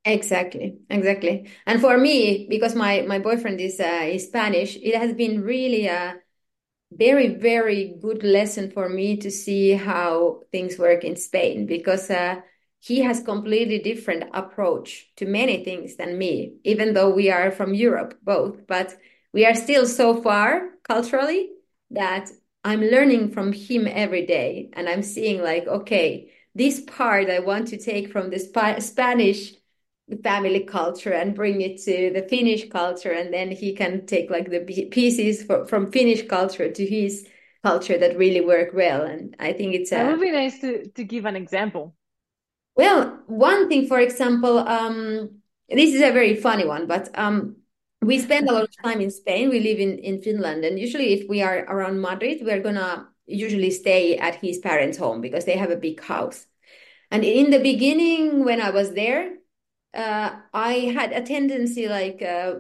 [0.06, 1.50] Exactly, exactly.
[1.66, 5.88] And for me, because my my boyfriend is uh, is Spanish, it has been really
[5.88, 6.16] a
[6.92, 12.10] very very good lesson for me to see how things work in Spain because.
[12.10, 12.42] Uh,
[12.80, 17.74] he has completely different approach to many things than me even though we are from
[17.74, 18.96] europe both but
[19.34, 21.50] we are still so far culturally
[21.92, 22.30] that
[22.64, 27.68] i'm learning from him every day and i'm seeing like okay this part i want
[27.68, 29.54] to take from the Sp- spanish
[30.24, 34.50] family culture and bring it to the finnish culture and then he can take like
[34.50, 37.28] the pieces for, from finnish culture to his
[37.64, 40.88] culture that really work well and i think it's a, it would be nice to,
[40.90, 41.94] to give an example
[42.80, 47.58] well, one thing, for example, um, this is a very funny one, but um,
[48.02, 49.50] we spend a lot of time in Spain.
[49.50, 53.70] We live in, in Finland, and usually, if we are around Madrid, we're gonna usually
[53.70, 56.46] stay at his parents' home because they have a big house.
[57.12, 59.34] And in the beginning, when I was there,
[59.94, 62.56] uh, I had a tendency, like uh,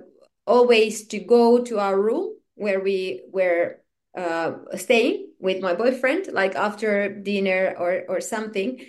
[0.45, 3.81] always, to go to our room where we were
[4.17, 8.85] uh, staying with my boyfriend, like after dinner or or something.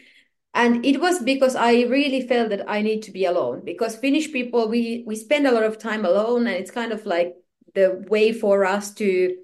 [0.52, 4.32] And it was because i really felt that i need to be alone because finnish
[4.32, 7.36] people we we spend a lot of time alone and it's kind of like
[7.74, 9.36] the way for us to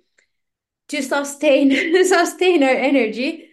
[0.89, 1.71] to sustain
[2.05, 3.49] sustain our energy.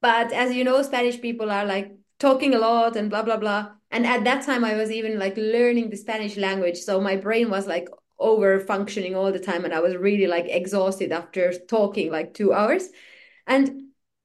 [0.00, 1.92] But as you know spanish people are like
[2.24, 3.62] talking a lot and blah blah blah.
[3.90, 6.78] And at that time i was even like learning the spanish language.
[6.78, 10.46] So my brain was like over functioning all the time and i was really like
[10.48, 12.88] exhausted after talking like 2 hours.
[13.46, 13.64] And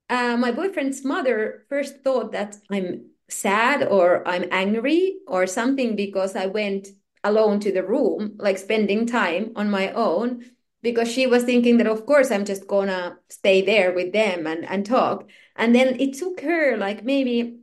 [0.10, 6.36] uh, my boyfriend's mother first thought that I'm sad or I'm angry or something because
[6.36, 6.88] I went
[7.24, 10.46] alone to the room, like spending time on my own,
[10.82, 14.66] because she was thinking that, of course, I'm just gonna stay there with them and,
[14.66, 15.30] and talk.
[15.56, 17.59] And then it took her like maybe,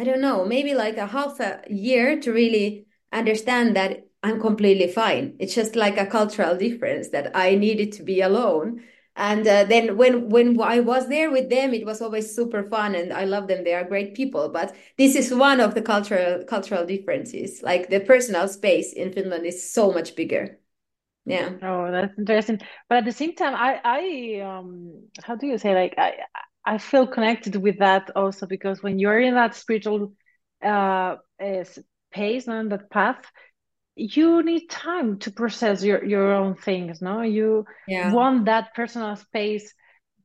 [0.00, 4.88] I don't know, maybe like a half a year to really understand that I'm completely
[4.92, 5.36] fine.
[5.38, 8.82] It's just like a cultural difference that I needed to be alone
[9.16, 12.94] and uh, then when when I was there with them, it was always super fun,
[12.94, 13.64] and I love them.
[13.64, 14.48] They are great people.
[14.48, 17.60] But this is one of the cultural cultural differences.
[17.62, 20.60] Like the personal space in Finland is so much bigger.
[21.26, 21.50] Yeah.
[21.62, 22.60] Oh, that's interesting.
[22.88, 26.14] But at the same time, I I um how do you say like I
[26.64, 30.12] I feel connected with that also because when you're in that spiritual
[30.62, 31.16] uh,
[31.64, 33.24] space and that path,
[33.96, 37.02] you need time to process your your own things.
[37.02, 38.12] No, you yeah.
[38.12, 39.72] want that personal space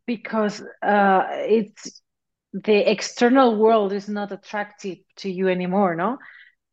[0.06, 2.02] because uh, it's
[2.54, 5.96] the external world is not attractive to you anymore.
[5.96, 6.18] No,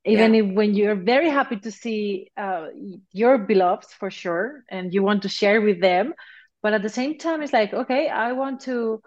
[0.04, 0.42] even yeah.
[0.42, 2.66] if, when you're very happy to see uh,
[3.12, 6.14] your beloveds for sure, and you want to share with them,
[6.62, 9.02] but at the same time, it's like okay, I want to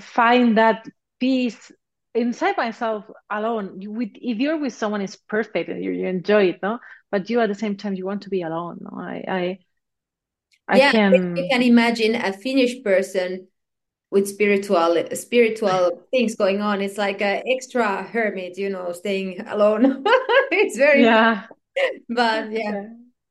[0.00, 0.86] find that
[1.20, 1.72] peace
[2.14, 6.60] inside myself alone with if you're with someone is perfect and you, you enjoy it
[6.62, 6.78] no
[7.10, 9.58] but you at the same time you want to be alone no i i
[10.68, 13.48] I yeah, can you can imagine a Finnish person
[14.10, 16.82] with spiritual spiritual things going on.
[16.82, 20.04] It's like an extra hermit, you know, staying alone.
[20.52, 21.46] it's very yeah,
[22.08, 22.70] but yeah.
[22.70, 22.82] yeah.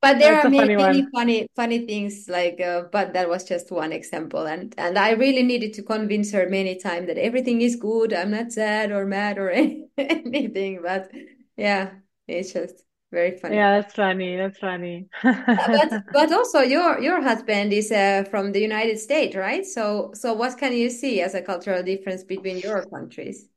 [0.02, 2.62] But there That's are many, funny, many funny, funny things like.
[2.62, 6.48] Uh, but that was just one example, and and I really needed to convince her
[6.50, 8.14] many times that everything is good.
[8.14, 9.50] I'm not sad or mad or
[9.98, 10.82] anything.
[10.84, 11.12] But
[11.58, 11.96] yeah,
[12.28, 13.56] it's just very funny.
[13.56, 14.36] Yeah, that's funny.
[14.38, 15.10] That's funny.
[15.56, 19.66] but but also your your husband is uh, from the United States, right?
[19.66, 23.50] So so what can you see as a cultural difference between your countries?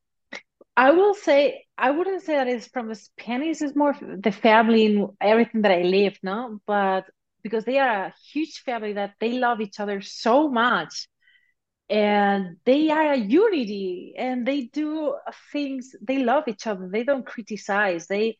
[0.80, 3.60] I will say I wouldn't say that it's from the Spanish.
[3.60, 6.60] It's more the family and everything that I live, no.
[6.66, 7.04] But
[7.42, 11.06] because they are a huge family that they love each other so much,
[11.90, 15.16] and they are a unity, and they do
[15.52, 15.94] things.
[16.00, 16.88] They love each other.
[16.90, 18.06] They don't criticize.
[18.06, 18.38] They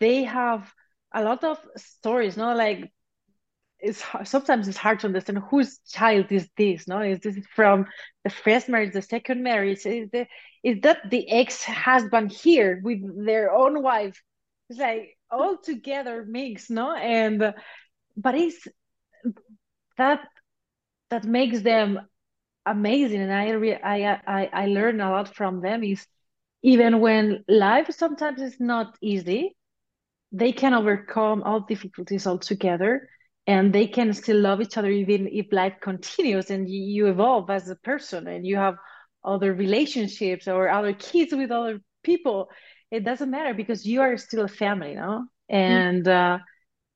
[0.00, 0.72] they have
[1.14, 2.92] a lot of stories, no, like
[3.82, 7.00] it's sometimes it's hard to understand whose child is this no?
[7.00, 7.86] Is this from
[8.24, 9.86] the first marriage the second marriage?
[9.86, 10.26] Is, the,
[10.62, 14.22] is that the ex-husband here with their own wife?
[14.68, 16.94] It's like all together mixed no?
[16.94, 17.54] And
[18.16, 18.68] but it's
[19.96, 20.20] that
[21.10, 22.00] that makes them
[22.66, 26.06] amazing and I, re, I i i learn a lot from them is
[26.62, 29.56] even when life sometimes is not easy
[30.32, 33.08] they can overcome all difficulties altogether
[33.46, 37.68] and they can still love each other even if life continues and you evolve as
[37.68, 38.76] a person and you have
[39.24, 42.48] other relationships or other kids with other people.
[42.90, 45.26] It doesn't matter because you are still a family no?
[45.48, 46.38] And uh,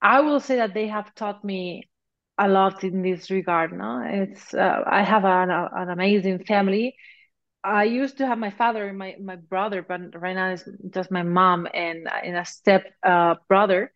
[0.02, 1.88] i will say that they have taught me
[2.38, 4.02] a lot in this regard no?
[4.06, 6.96] It's uh, i have an, an amazing family.
[7.64, 11.10] I used to have my father and my, my brother but right now it's just
[11.10, 13.92] my mom and, and a step uh, brother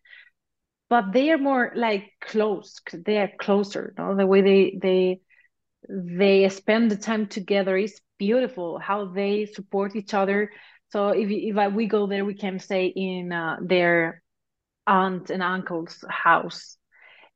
[0.89, 2.75] but they are more like close
[3.05, 4.15] they are closer no?
[4.15, 5.21] The way they they
[5.87, 10.51] they spend the time together is beautiful how they support each other.
[10.91, 14.21] So if if I, we go there we can stay in uh, their
[14.85, 16.77] aunt and uncle's house.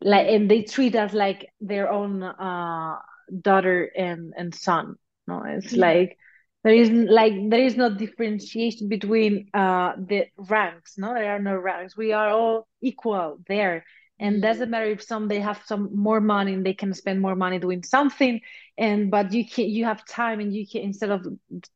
[0.01, 2.97] Like and they treat us like their own uh,
[3.41, 4.95] daughter and and son
[5.28, 5.43] no?
[5.47, 5.80] It's mm-hmm.
[5.80, 6.18] like
[6.64, 11.14] there is like there is no differentiation between uh the ranks no?
[11.14, 11.97] There are no ranks.
[11.97, 13.86] We are all equal there.
[14.20, 14.41] And mm-hmm.
[14.41, 17.59] doesn't matter if some they have some more money and they can spend more money
[17.59, 18.41] doing something
[18.78, 21.26] and but you can you have time and you can instead of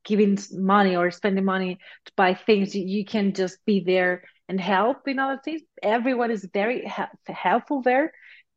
[0.04, 4.60] giving money or spending money to buy things you, you can just be there and
[4.62, 5.62] help in other things.
[5.84, 6.92] Everyone is very
[7.28, 8.14] helpful there.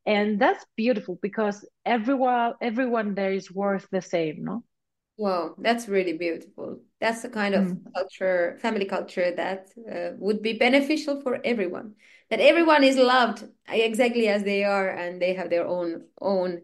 [0.07, 4.64] And that's beautiful because everyone everyone there is worth the same no
[5.21, 6.81] Wow, that's really beautiful.
[6.99, 7.93] That's the kind of mm.
[7.95, 11.93] culture, family culture that uh, would be beneficial for everyone.
[12.31, 16.62] That everyone is loved exactly as they are, and they have their own own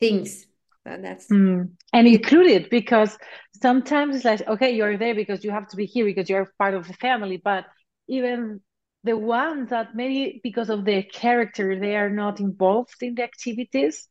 [0.00, 0.46] things.
[0.84, 1.70] And that's mm.
[1.94, 3.16] and included because
[3.62, 6.74] sometimes it's like okay, you're there because you have to be here because you're part
[6.74, 7.40] of the family.
[7.42, 7.64] But
[8.06, 8.60] even
[9.02, 14.06] the ones that maybe because of their character they are not involved in the activities,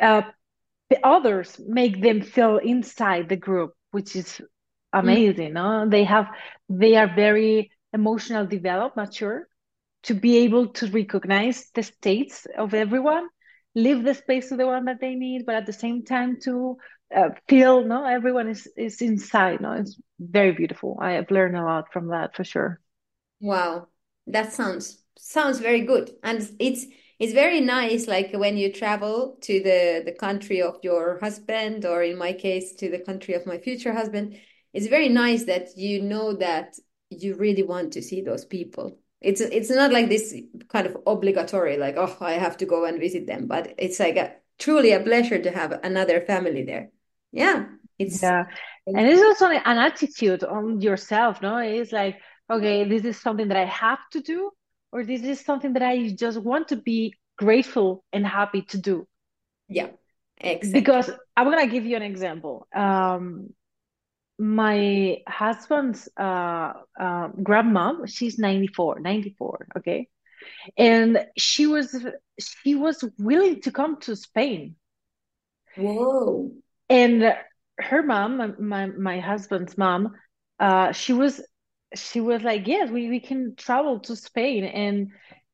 [0.00, 0.22] uh,
[0.92, 4.40] the others make them feel inside the group, which is
[4.92, 5.50] amazing.
[5.50, 5.54] Mm.
[5.54, 5.88] No?
[5.88, 6.26] They have
[6.68, 9.48] they are very emotional developed, mature,
[10.02, 13.26] to be able to recognize the states of everyone,
[13.74, 16.76] leave the space to the one that they need, but at the same time to
[17.14, 19.62] uh, feel no everyone is is inside.
[19.62, 20.98] No, it's very beautiful.
[21.00, 22.80] I have learned a lot from that for sure.
[23.40, 23.88] Wow,
[24.26, 26.84] that sounds sounds very good, and it's
[27.22, 32.02] it's very nice like when you travel to the the country of your husband or
[32.02, 34.36] in my case to the country of my future husband.
[34.74, 36.74] It's very nice that you know that
[37.10, 38.98] you really want to see those people.
[39.20, 40.34] It's it's not like this
[40.68, 44.16] kind of obligatory like oh i have to go and visit them but it's like
[44.16, 46.90] a truly a pleasure to have another family there.
[47.30, 47.66] Yeah
[48.00, 48.46] it's yeah.
[48.86, 51.58] and it's also an attitude on yourself no?
[51.58, 52.18] It's like
[52.50, 54.50] okay this is something that i have to do
[54.92, 59.08] or this is something that I just want to be grateful and happy to do.
[59.68, 59.88] Yeah,
[60.38, 60.80] exactly.
[60.80, 62.68] Because I'm gonna give you an example.
[62.74, 63.54] Um,
[64.38, 70.08] my husband's uh, uh, grandma, she's 94, 94, okay?
[70.76, 72.04] And she was
[72.40, 74.74] she was willing to come to Spain.
[75.76, 76.50] Whoa.
[76.88, 77.34] And
[77.78, 80.14] her mom, my my husband's mom,
[80.58, 81.40] uh, she was
[81.94, 85.08] she was like, yes, we, we can travel to Spain and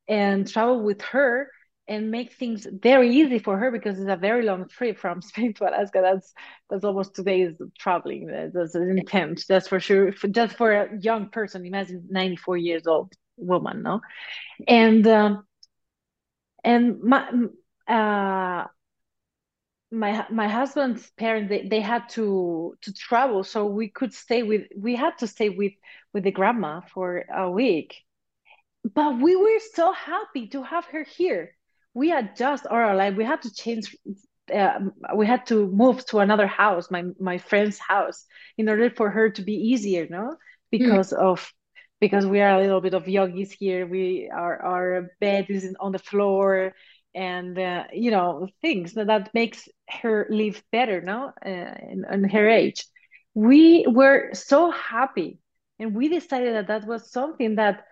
[0.07, 1.51] and travel with her
[1.87, 5.53] and make things very easy for her because it's a very long trip from Spain
[5.55, 5.99] to Alaska.
[6.01, 6.33] That's
[6.69, 8.27] that's almost two days traveling.
[8.53, 9.45] That's intense.
[9.45, 10.11] That's for sure.
[10.13, 14.01] For, just for a young person, imagine 94 years old woman, no?
[14.67, 15.45] And um,
[16.63, 17.27] and my
[17.87, 18.67] uh
[19.91, 24.63] my my husband's parents they, they had to to travel so we could stay with
[24.77, 25.73] we had to stay with
[26.13, 27.95] with the grandma for a week.
[28.93, 31.55] But we were so happy to have her here.
[31.93, 33.95] We adjust our life we had to change
[34.53, 34.79] uh,
[35.15, 38.25] we had to move to another house my my friend's house
[38.57, 40.35] in order for her to be easier no?
[40.71, 41.17] Because mm.
[41.17, 41.51] of
[41.99, 45.91] because we are a little bit of yogis here we our our bed is on
[45.91, 46.73] the floor
[47.13, 51.31] and uh, you know things that, that makes her live better no?
[51.45, 52.85] Uh, in, in her age.
[53.33, 55.39] We were so happy
[55.79, 57.85] and we decided that that was something that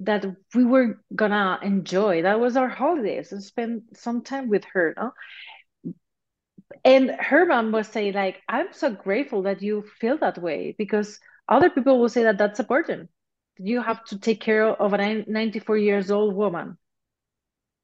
[0.00, 2.22] that we were gonna enjoy.
[2.22, 5.12] That was our holidays and spend some time with her no?
[6.84, 11.18] And her mom was saying like i'm so grateful that you feel that way because
[11.48, 13.08] other people will say that that's a burden.
[13.58, 16.78] You have to take care of a 94 years old woman.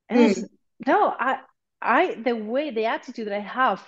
[0.09, 1.39] And mm no i
[1.81, 3.83] i the way the attitude that i have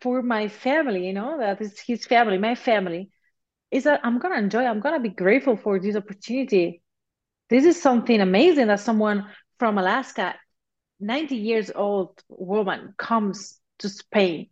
[0.00, 3.10] for my family you know that is his family my family
[3.70, 6.82] is that i'm gonna enjoy i'm gonna be grateful for this opportunity.
[7.48, 9.26] This is something amazing that someone
[9.58, 10.34] from alaska
[11.00, 14.48] 90 years old woman comes to spain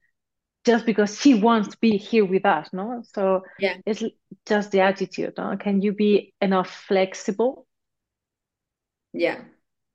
[0.64, 3.02] just because she wants to be here with us no?
[3.14, 3.76] So yeah.
[3.86, 4.02] it's
[4.46, 5.56] just the attitude no?
[5.56, 7.66] can you be enough flexible?
[9.12, 9.42] Yeah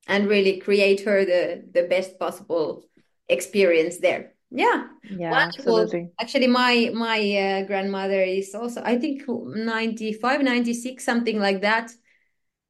[0.08, 2.86] and really create her the the best possible
[3.30, 4.34] experience there.
[4.54, 4.86] Yeah.
[5.10, 6.12] Yeah absolutely.
[6.22, 11.92] actually my my uh, grandmother is also i think 95 96 something like that.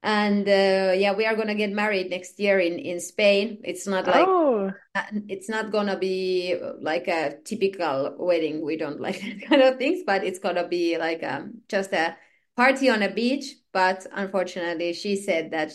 [0.06, 3.60] And uh, yeah we are gonna get married next year in in spain.
[3.64, 4.72] It's not like oh.
[5.28, 8.66] it's not gonna be like a typical wedding.
[8.66, 12.16] We don't like that kind of things but it's gonna be like um just a
[12.56, 13.56] party on a beach.
[13.74, 15.74] But unfortunately she said that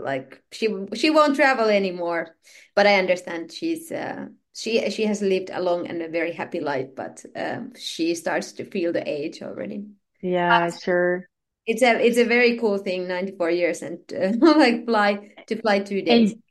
[0.00, 2.34] like she she won't travel anymore
[2.74, 6.60] but i understand she's uh, she she has lived a long and a very happy
[6.60, 9.86] life but um, she starts to feel the age already.
[10.20, 11.28] Yeah but sure.
[11.66, 15.80] it's a it's a very cool thing 94 years and uh, like fly to fly
[15.80, 16.32] two days.
[16.32, 16.42] and,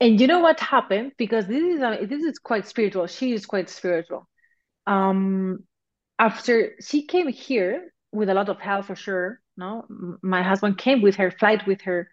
[0.00, 1.12] and you know what happened?
[1.18, 3.06] Because this is a, this is quite spiritual.
[3.06, 4.28] She is quite spiritual.
[4.86, 5.64] Um
[6.18, 9.84] after she came here with a lot of help for sure no?
[10.22, 12.08] My husband came with her flight with her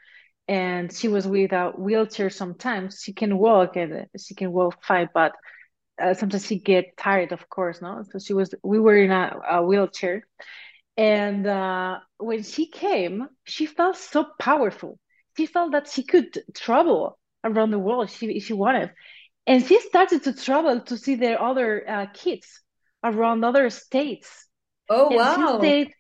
[0.48, 3.02] and she was with a wheelchair sometimes.
[3.02, 5.34] She can walk and she can walk fine but
[6.02, 8.04] uh, sometimes she get tired of course no?
[8.12, 10.24] So she was we were in a, a wheelchair.
[10.96, 15.00] And uh, when she came she felt so powerful.
[15.38, 18.92] She felt that she could travel around the world if she, she wanted.
[19.46, 22.62] And she started to travel to see their other uh, kids
[23.04, 24.48] around other states.
[24.90, 25.36] Oh and wow.
[25.36, 25.94] she stayed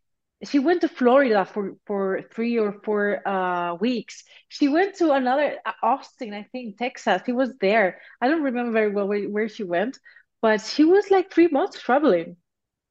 [0.43, 4.23] she went to Florida for for three or four uh, weeks.
[4.49, 7.23] She went to another uh, Austin, I think Texas.
[7.25, 7.99] She was there.
[8.21, 9.97] I don't remember very well where, where she went,
[10.41, 12.37] but she was like three months traveling.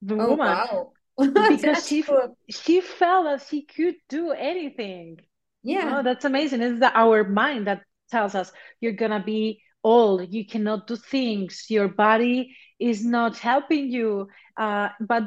[0.02, 0.92] The oh, woman, wow.
[1.18, 2.36] because she cool.
[2.50, 5.20] she felt that she could do anything.
[5.62, 6.62] Yeah, oh, that's amazing.
[6.62, 10.32] It's that our mind that tells us you're gonna be old.
[10.34, 11.66] You cannot do things.
[11.68, 14.28] Your body is not helping you.
[14.56, 15.24] Uh, but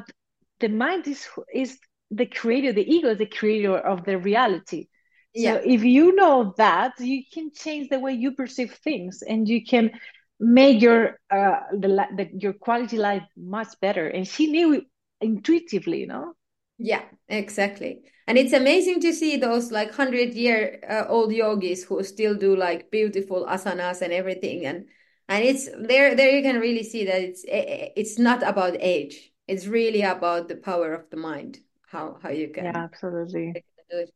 [0.60, 1.78] the mind is is
[2.10, 4.88] the creator, the ego is the creator of the reality.
[5.34, 5.54] Yeah.
[5.54, 9.64] So if you know that, you can change the way you perceive things, and you
[9.64, 9.92] can
[10.40, 14.08] make your uh the, the your quality life much better.
[14.08, 14.84] And she knew it
[15.20, 16.34] intuitively, you know.
[16.78, 18.00] Yeah, exactly.
[18.26, 22.56] And it's amazing to see those like hundred year uh, old yogis who still do
[22.56, 24.88] like beautiful asanas and everything, and
[25.28, 26.14] and it's there.
[26.16, 29.32] There you can really see that it's it's not about age.
[29.46, 31.60] It's really about the power of the mind
[31.90, 33.52] how how you can yeah absolutely
[33.90, 34.10] do it.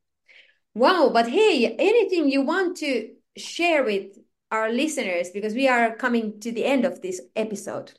[0.74, 4.06] wow but hey anything you want to share with
[4.50, 7.92] our listeners because we are coming to the end of this episode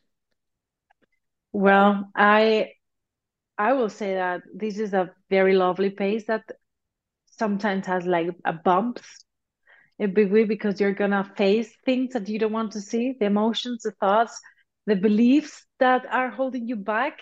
[1.52, 2.70] well i
[3.58, 6.44] i will say that this is a very lovely place that
[7.26, 9.26] sometimes has like a bumps
[10.00, 13.26] a big way because you're gonna face things that you don't want to see the
[13.26, 14.40] emotions the thoughts
[14.86, 17.20] the beliefs that are holding you back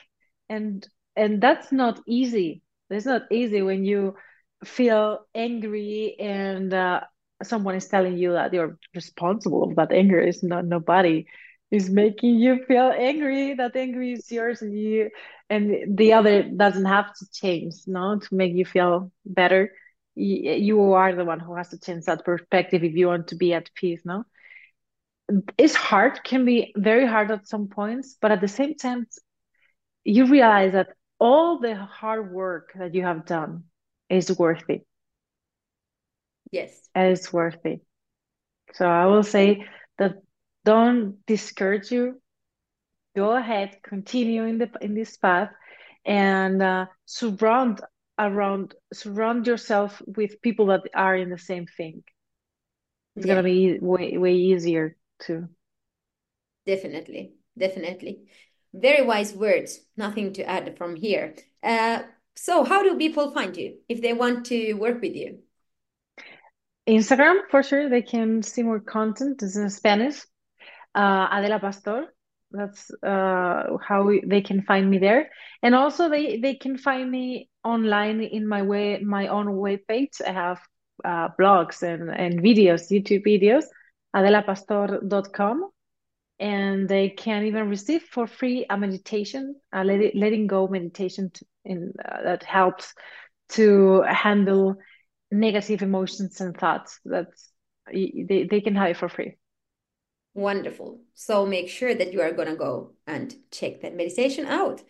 [0.50, 2.62] and and that's not easy.
[2.90, 4.16] It's not easy when you
[4.64, 7.02] feel angry and uh,
[7.44, 11.26] someone is telling you that you're responsible of that anger is not nobody.
[11.72, 13.56] Is making you feel angry.
[13.56, 15.10] That angry is yours and you
[15.50, 19.72] and the other doesn't have to change no to make you feel better.
[20.16, 23.36] You, you are the one who has to change that perspective if you want to
[23.36, 24.24] be at peace no?
[25.58, 29.08] It's hard can be very hard at some points but at the same time
[30.04, 30.90] you realize that
[31.24, 33.64] all the hard work that you have done
[34.10, 34.82] is worthy
[36.52, 36.90] yes.
[36.96, 37.82] It's worthy
[38.74, 39.66] so i will say
[39.98, 40.16] that
[40.66, 42.22] don't discourage you.
[43.16, 45.52] Go ahead continue in the in this path
[46.06, 47.82] and uh, surround
[48.18, 52.04] around surround yourself with people that are in the same thing.
[53.16, 53.36] It's yeah.
[53.36, 55.50] gonna be way way easier too
[56.66, 57.34] definitely.
[57.58, 58.26] Definitely
[58.74, 61.36] very wise words nothing to add from here.
[61.62, 62.00] Uh,
[62.36, 65.40] so how do people find you if they want to work with you?
[66.88, 69.42] Instagram for sure they can see more content.
[69.44, 70.22] Is in spanish.
[70.96, 72.08] Uh, adela pastor.
[72.52, 75.32] That's uh, how they can find me there.
[75.62, 80.22] And also they they can find me online in my way my own web page
[80.28, 80.60] i have
[81.06, 83.66] uh, blogs and and videos youtube videos.
[84.16, 85.70] Adelapastor.com
[86.40, 91.46] and they can even receive for free a meditation a let letting go meditation to,
[91.66, 92.94] in uh, that helps
[93.50, 94.76] to handle
[95.32, 97.50] negative emotions and thoughts that's
[97.92, 99.38] they, they can have it for free
[100.36, 101.00] Wonderful.
[101.14, 104.82] So make sure that you are going to go and check that meditation out.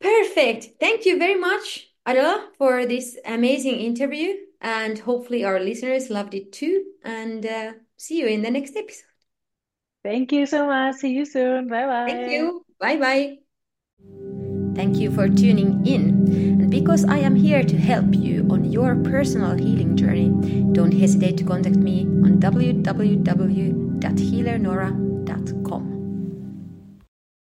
[0.00, 0.78] Perfect.
[0.78, 4.34] Thank you very much, Adela, for this amazing interview.
[4.60, 6.84] And hopefully, our listeners loved it too.
[7.02, 9.11] And uh, see you in the next episode.
[10.04, 10.96] Thank you so much.
[10.96, 11.68] See you soon.
[11.68, 12.06] Bye bye.
[12.10, 12.64] Thank you.
[12.80, 13.36] Bye bye.
[14.74, 16.26] Thank you for tuning in.
[16.60, 20.30] And because I am here to help you on your personal healing journey,
[20.72, 25.91] don't hesitate to contact me on www www.healernora.com.